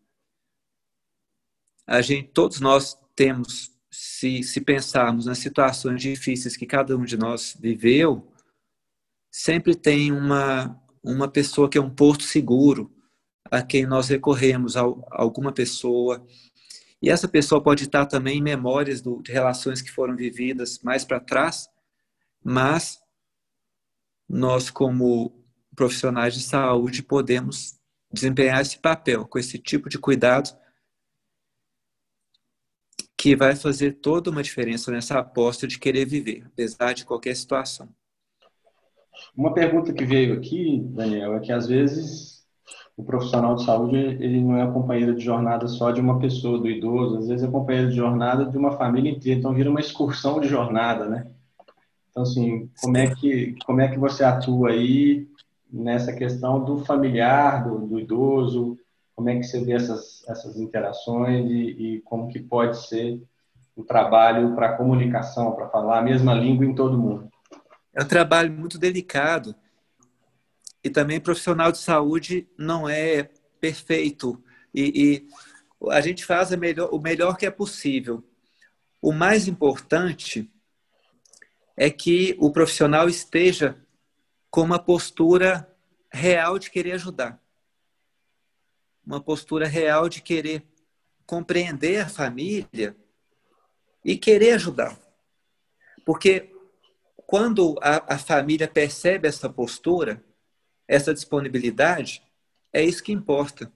A 1.86 2.02
gente, 2.02 2.28
todos 2.30 2.60
nós 2.60 2.98
temos, 3.14 3.70
se, 3.90 4.42
se 4.42 4.60
pensarmos 4.60 5.26
nas 5.26 5.38
situações 5.38 6.02
difíceis 6.02 6.56
que 6.56 6.66
cada 6.66 6.96
um 6.96 7.04
de 7.04 7.16
nós 7.16 7.56
viveu, 7.58 8.30
sempre 9.30 9.74
tem 9.74 10.12
uma, 10.12 10.78
uma 11.02 11.28
pessoa 11.28 11.68
que 11.68 11.78
é 11.78 11.80
um 11.80 11.94
porto 11.94 12.24
seguro, 12.24 12.92
a 13.50 13.62
quem 13.62 13.87
nós 13.87 14.08
recorremos, 14.08 14.76
a, 14.76 14.82
alguma 15.11 15.52
pessoa. 15.52 16.24
E 17.00 17.11
essa 17.11 17.28
pessoa 17.28 17.62
pode 17.62 17.84
estar 17.84 18.06
também 18.06 18.38
em 18.38 18.42
memórias 18.42 19.00
do, 19.00 19.22
de 19.22 19.32
relações 19.32 19.80
que 19.80 19.90
foram 19.90 20.16
vividas 20.16 20.80
mais 20.82 21.04
para 21.04 21.20
trás, 21.20 21.68
mas 22.42 22.98
nós, 24.28 24.70
como 24.70 25.44
profissionais 25.74 26.34
de 26.34 26.40
saúde, 26.40 27.02
podemos 27.02 27.78
desempenhar 28.12 28.61
esse 28.61 28.78
papel 28.78 29.26
com 29.26 29.38
esse 29.38 29.58
tipo 29.58 29.88
de 29.88 29.98
cuidado 29.98 30.50
que 33.16 33.34
vai 33.34 33.56
fazer 33.56 33.94
toda 33.94 34.30
uma 34.30 34.42
diferença 34.42 34.90
nessa 34.90 35.18
aposta 35.18 35.66
de 35.66 35.78
querer 35.78 36.04
viver, 36.04 36.46
apesar 36.46 36.92
de 36.92 37.04
qualquer 37.04 37.34
situação. 37.34 37.88
Uma 39.37 39.52
pergunta 39.52 39.92
que 39.92 40.04
veio 40.04 40.34
aqui, 40.34 40.80
Daniel, 40.90 41.34
é 41.34 41.40
que 41.40 41.52
às 41.52 41.66
vezes 41.66 42.38
o 42.98 43.04
profissional 43.04 43.54
de 43.54 43.64
saúde 43.64 43.96
ele 43.96 44.42
não 44.42 44.58
é 44.58 44.66
companheiro 44.72 45.14
de 45.14 45.24
jornada 45.24 45.68
só 45.68 45.92
de 45.92 46.00
uma 46.00 46.18
pessoa, 46.18 46.58
do 46.58 46.68
idoso, 46.68 47.18
às 47.18 47.28
vezes 47.28 47.46
é 47.46 47.50
companheiro 47.50 47.90
de 47.90 47.96
jornada 47.96 48.44
de 48.44 48.58
uma 48.58 48.72
família 48.72 49.12
inteira, 49.12 49.38
então 49.38 49.54
vira 49.54 49.70
uma 49.70 49.78
excursão 49.78 50.40
de 50.40 50.48
jornada, 50.48 51.06
né? 51.06 51.28
Então, 52.11 52.24
assim, 52.24 52.68
como 52.82 52.96
é 52.96 53.14
que, 53.14 53.54
como 53.64 53.80
é 53.80 53.87
que 53.87 53.96
você 53.96 54.24
atua 54.24 54.70
aí 54.70 55.28
nessa 55.72 56.12
questão 56.12 56.64
do 56.64 56.78
familiar, 56.78 57.62
do, 57.62 57.87
do 57.87 58.00
idoso? 58.00 58.76
Como 59.14 59.28
é 59.28 59.37
que 59.37 59.44
você 59.44 59.64
vê 59.64 59.74
essas, 59.74 60.24
essas 60.28 60.58
interações 60.58 61.48
e, 61.48 61.54
e 61.54 62.00
como 62.00 62.26
que 62.26 62.40
pode 62.40 62.84
ser 62.88 63.22
o 63.76 63.84
trabalho 63.84 64.56
para 64.56 64.72
comunicação, 64.72 65.52
para 65.52 65.68
falar 65.68 66.00
a 66.00 66.02
mesma 66.02 66.34
língua 66.34 66.66
em 66.66 66.74
todo 66.74 66.98
mundo? 66.98 67.28
É 67.94 68.02
um 68.02 68.08
trabalho 68.08 68.52
muito 68.52 68.76
delicado 68.76 69.54
e 70.82 70.90
também 70.90 71.20
profissional 71.20 71.72
de 71.72 71.78
saúde 71.78 72.48
não 72.56 72.88
é 72.88 73.30
perfeito 73.60 74.42
e, 74.74 75.26
e 75.82 75.88
a 75.90 76.00
gente 76.00 76.24
faz 76.24 76.50
melhor, 76.56 76.88
o 76.92 77.00
melhor 77.00 77.36
que 77.36 77.46
é 77.46 77.50
possível. 77.50 78.24
O 79.00 79.12
mais 79.12 79.46
importante 79.46 80.50
é 81.76 81.88
que 81.90 82.36
o 82.40 82.50
profissional 82.50 83.08
esteja 83.08 83.80
com 84.50 84.62
uma 84.62 84.78
postura 84.78 85.72
real 86.12 86.58
de 86.58 86.70
querer 86.70 86.92
ajudar. 86.92 87.40
Uma 89.06 89.20
postura 89.20 89.66
real 89.66 90.08
de 90.08 90.20
querer 90.20 90.66
compreender 91.24 92.00
a 92.00 92.08
família 92.08 92.96
e 94.04 94.16
querer 94.16 94.54
ajudar. 94.54 94.98
Porque 96.04 96.52
quando 97.26 97.76
a, 97.80 98.14
a 98.14 98.18
família 98.18 98.66
percebe 98.66 99.28
essa 99.28 99.48
postura, 99.48 100.24
essa 100.88 101.12
disponibilidade, 101.12 102.22
é 102.72 102.83
isso 102.83 103.03
que 103.03 103.12
importa. 103.12 103.70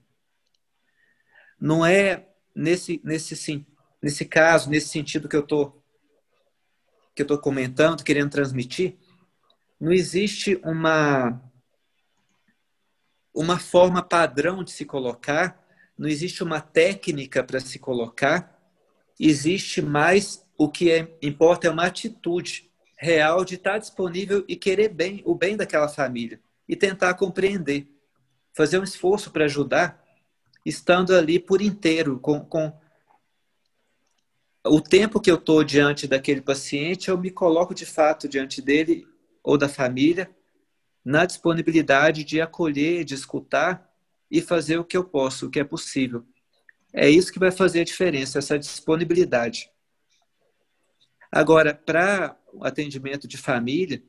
Não 1.61 1.85
é 1.85 2.27
nesse, 2.55 2.99
nesse, 3.03 3.65
nesse 4.01 4.25
caso, 4.25 4.69
nesse 4.69 4.89
sentido 4.89 5.29
que 5.29 5.35
eu 5.35 5.41
estou 5.41 5.79
que 7.15 7.21
eu 7.21 7.25
estou 7.25 7.37
comentando, 7.37 8.03
querendo 8.03 8.31
transmitir, 8.31 8.97
não 9.79 9.91
existe 9.91 10.59
uma 10.63 11.39
uma 13.31 13.59
forma 13.59 14.01
padrão 14.01 14.63
de 14.63 14.71
se 14.71 14.83
colocar, 14.83 15.63
não 15.97 16.09
existe 16.09 16.43
uma 16.43 16.59
técnica 16.59 17.43
para 17.43 17.59
se 17.59 17.77
colocar, 17.77 18.59
existe 19.19 19.81
mais 19.81 20.43
o 20.57 20.69
que 20.69 20.91
é, 20.91 21.17
importa 21.21 21.67
é 21.67 21.69
uma 21.69 21.85
atitude 21.85 22.71
real 22.97 23.43
de 23.45 23.55
estar 23.55 23.77
disponível 23.77 24.43
e 24.47 24.55
querer 24.55 24.89
bem 24.89 25.21
o 25.25 25.35
bem 25.35 25.55
daquela 25.55 25.87
família 25.87 26.39
e 26.73 26.75
tentar 26.75 27.13
compreender, 27.13 27.87
fazer 28.51 28.79
um 28.79 28.83
esforço 28.83 29.29
para 29.29 29.45
ajudar, 29.45 30.03
estando 30.65 31.15
ali 31.15 31.39
por 31.39 31.61
inteiro, 31.61 32.19
com, 32.19 32.43
com 32.43 32.75
o 34.65 34.81
tempo 34.81 35.21
que 35.21 35.29
eu 35.29 35.35
estou 35.35 35.63
diante 35.63 36.07
daquele 36.07 36.41
paciente, 36.41 37.09
eu 37.09 37.17
me 37.17 37.29
coloco 37.29 37.75
de 37.75 37.85
fato 37.85 38.27
diante 38.27 38.59
dele 38.59 39.07
ou 39.43 39.55
da 39.55 39.69
família, 39.69 40.35
na 41.05 41.27
disponibilidade 41.27 42.23
de 42.23 42.41
acolher, 42.41 43.03
de 43.03 43.13
escutar 43.13 43.87
e 44.31 44.41
fazer 44.41 44.79
o 44.79 44.85
que 44.85 44.97
eu 44.97 45.03
posso, 45.03 45.45
o 45.45 45.49
que 45.51 45.59
é 45.59 45.63
possível. 45.63 46.25
É 46.91 47.07
isso 47.07 47.31
que 47.31 47.37
vai 47.37 47.51
fazer 47.51 47.81
a 47.81 47.85
diferença, 47.85 48.39
essa 48.39 48.57
disponibilidade. 48.57 49.69
Agora, 51.31 51.71
para 51.75 52.35
atendimento 52.61 53.27
de 53.27 53.37
família, 53.37 54.03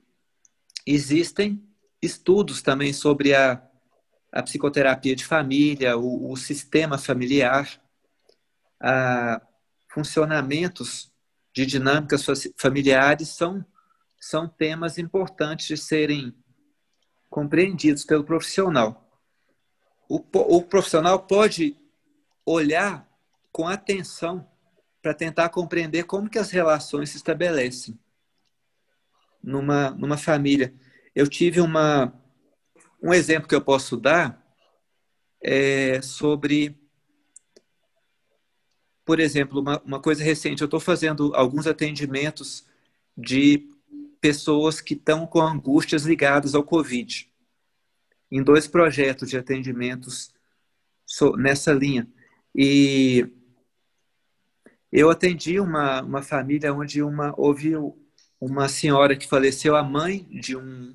existem 0.86 1.62
estudos 2.04 2.62
também 2.62 2.92
sobre 2.92 3.34
a, 3.34 3.62
a 4.32 4.42
psicoterapia 4.42 5.16
de 5.16 5.24
família, 5.24 5.96
o, 5.96 6.30
o 6.30 6.36
sistema 6.36 6.98
familiar, 6.98 7.80
a, 8.80 9.40
funcionamentos 9.88 11.12
de 11.52 11.64
dinâmicas 11.64 12.26
familiares 12.56 13.28
são, 13.28 13.64
são 14.20 14.48
temas 14.48 14.98
importantes 14.98 15.66
de 15.66 15.76
serem 15.76 16.34
compreendidos 17.30 18.04
pelo 18.04 18.24
profissional. 18.24 19.08
O, 20.08 20.22
o 20.32 20.62
profissional 20.62 21.20
pode 21.20 21.76
olhar 22.44 23.08
com 23.52 23.68
atenção 23.68 24.46
para 25.00 25.14
tentar 25.14 25.48
compreender 25.50 26.04
como 26.04 26.28
que 26.28 26.38
as 26.38 26.50
relações 26.50 27.10
se 27.10 27.16
estabelecem 27.16 27.98
numa, 29.42 29.90
numa 29.90 30.16
família. 30.16 30.74
Eu 31.14 31.28
tive 31.28 31.60
uma, 31.60 32.12
um 33.02 33.12
exemplo 33.12 33.48
que 33.48 33.54
eu 33.54 33.62
posso 33.62 33.96
dar 33.96 34.42
é 35.40 36.00
sobre 36.00 36.84
por 39.04 39.20
exemplo, 39.20 39.60
uma, 39.60 39.80
uma 39.82 40.00
coisa 40.00 40.24
recente, 40.24 40.62
eu 40.62 40.66
estou 40.66 40.80
fazendo 40.80 41.34
alguns 41.34 41.66
atendimentos 41.66 42.66
de 43.16 43.68
pessoas 44.20 44.80
que 44.80 44.94
estão 44.94 45.26
com 45.26 45.40
angústias 45.40 46.04
ligadas 46.04 46.54
ao 46.54 46.64
Covid, 46.64 47.30
em 48.30 48.42
dois 48.42 48.66
projetos 48.66 49.28
de 49.28 49.36
atendimentos 49.36 50.32
nessa 51.36 51.72
linha. 51.72 52.08
E 52.54 53.28
eu 54.90 55.10
atendi 55.10 55.60
uma, 55.60 56.00
uma 56.00 56.22
família 56.22 56.72
onde 56.72 57.02
uma, 57.02 57.34
houve 57.36 57.74
uma 58.44 58.68
senhora 58.68 59.16
que 59.16 59.26
faleceu, 59.26 59.74
a 59.74 59.82
mãe 59.82 60.26
de 60.30 60.54
um, 60.54 60.94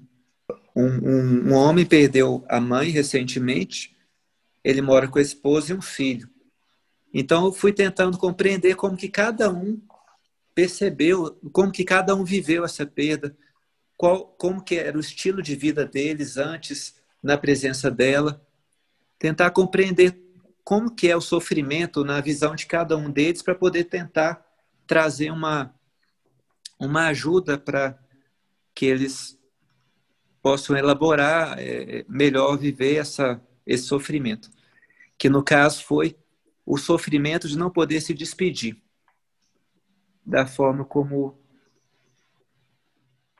um, 0.76 1.50
um, 1.50 1.54
homem 1.54 1.86
perdeu 1.86 2.46
a 2.48 2.60
mãe 2.60 2.90
recentemente, 2.90 3.98
ele 4.64 4.82
mora 4.82 5.08
com 5.08 5.18
a 5.18 5.22
esposa 5.22 5.74
e 5.74 5.76
um 5.76 5.82
filho. 5.82 6.30
Então 7.12 7.46
eu 7.46 7.52
fui 7.52 7.74
tentando 7.74 8.18
compreender 8.20 8.76
como 8.76 8.96
que 8.96 9.10
cada 9.10 9.52
um 9.52 9.82
percebeu, 10.54 11.40
como 11.52 11.72
que 11.72 11.84
cada 11.84 12.16
um 12.16 12.24
viveu 12.24 12.64
essa 12.64 12.86
perda, 12.86 13.36
qual, 13.98 14.28
como 14.38 14.64
que 14.64 14.76
era 14.76 14.96
o 14.96 15.02
estilo 15.02 15.42
de 15.42 15.56
vida 15.56 15.86
deles 15.86 16.38
antes 16.38 16.96
na 17.22 17.36
presença 17.38 17.90
dela, 17.90 18.46
tentar 19.18 19.50
compreender 19.52 20.22
como 20.64 20.94
que 20.94 21.10
é 21.10 21.18
o 21.18 21.22
sofrimento 21.22 22.06
na 22.06 22.22
visão 22.22 22.56
de 22.56 22.68
cada 22.68 22.96
um 22.96 23.10
deles 23.10 23.42
para 23.42 23.56
poder 23.56 23.86
tentar 23.86 24.46
trazer 24.86 25.32
uma 25.32 25.74
uma 26.80 27.08
ajuda 27.08 27.58
para 27.58 28.00
que 28.74 28.86
eles 28.86 29.38
possam 30.42 30.78
elaborar 30.78 31.60
é, 31.60 32.06
melhor 32.08 32.58
viver 32.58 32.96
essa 32.96 33.42
esse 33.66 33.84
sofrimento, 33.84 34.50
que 35.16 35.30
no 35.30 35.44
caso 35.44 35.84
foi 35.84 36.18
o 36.66 36.76
sofrimento 36.76 37.48
de 37.48 37.56
não 37.56 37.70
poder 37.70 38.02
se 38.02 38.16
despedir 38.16 38.82
da 40.26 40.48
forma 40.48 40.84
como 40.84 41.38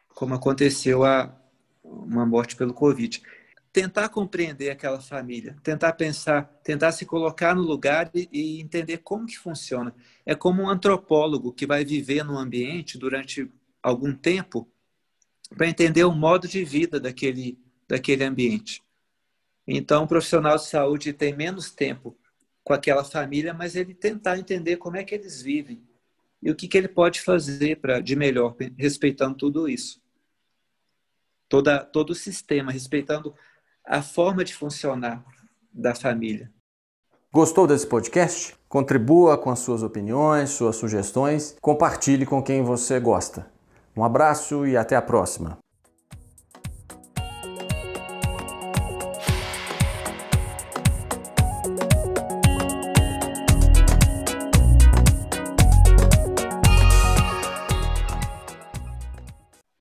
como 0.10 0.36
aconteceu 0.36 1.04
a 1.04 1.36
uma 1.84 2.26
morte 2.26 2.56
pelo 2.56 2.74
Covid. 2.74 3.22
Tentar 3.72 4.10
compreender 4.10 4.72
aquela 4.72 5.00
família, 5.00 5.56
tentar 5.64 5.94
pensar, 5.94 6.44
tentar 6.64 6.92
se 6.92 7.06
colocar 7.06 7.54
no 7.54 7.62
lugar 7.62 8.10
e, 8.16 8.60
entender 8.60 8.98
como 9.00 9.28
que 9.28 9.38
funciona. 9.38 9.94
É 10.26 10.34
como 10.34 10.64
um 10.64 10.70
antropólogo 10.70 11.54
que 11.54 11.68
vai 11.68 11.86
viver 11.86 12.24
num 12.24 12.38
ambiente 12.38 12.98
durante 12.98 13.52
algum 13.82 14.14
tempo 14.14 14.68
para 15.56 15.68
entender 15.68 16.04
o 16.04 16.12
modo 16.12 16.48
de 16.48 16.64
vida 16.64 17.00
daquele, 17.00 17.60
daquele 17.88 18.24
ambiente. 18.24 18.84
Então, 19.68 20.04
o 20.04 20.08
profissional 20.08 20.58
de 20.58 20.66
saúde 20.66 21.14
tem 21.14 21.36
menos 21.36 21.72
tempo 21.72 22.18
com 22.64 22.74
aquela 22.74 23.04
família, 23.04 23.54
mas 23.54 23.76
ele 23.76 23.94
tentar 23.94 24.38
entender 24.38 24.78
como 24.78 24.98
é 24.98 25.04
que 25.04 25.14
eles 25.14 25.42
vivem 25.42 25.84
e 26.42 26.50
o 26.50 26.56
que, 26.56 26.68
que 26.68 26.78
ele 26.78 26.88
pode 26.88 27.22
fazer 27.22 27.78
para 27.78 28.00
de 28.00 28.16
melhor, 28.16 28.56
respeitando 28.78 29.36
tudo 29.36 29.68
isso. 29.68 30.02
Toda, 31.48 31.84
todo 31.84 32.12
o 32.12 32.16
sistema, 32.16 32.72
respeitando 32.72 33.36
a 33.86 34.02
forma 34.02 34.44
de 34.44 34.56
funcionar 34.56 35.24
da 35.74 35.96
família. 35.96 36.52
Gostou 37.32 37.68
desse 37.68 37.86
podcast? 37.86 38.56
Contribua 38.68 39.38
com 39.38 39.50
as 39.50 39.60
suas 39.60 39.84
opiniões, 39.84 40.50
suas 40.50 40.76
sugestões, 40.76 41.56
compartilhe 41.62 42.26
com 42.26 42.42
quem 42.42 42.64
você 42.64 43.00
gosta. 43.00 43.48
Um 43.96 44.04
abraço 44.04 44.66
e 44.66 44.76
até 44.76 44.96
a 44.96 45.02
próxima. 45.02 45.58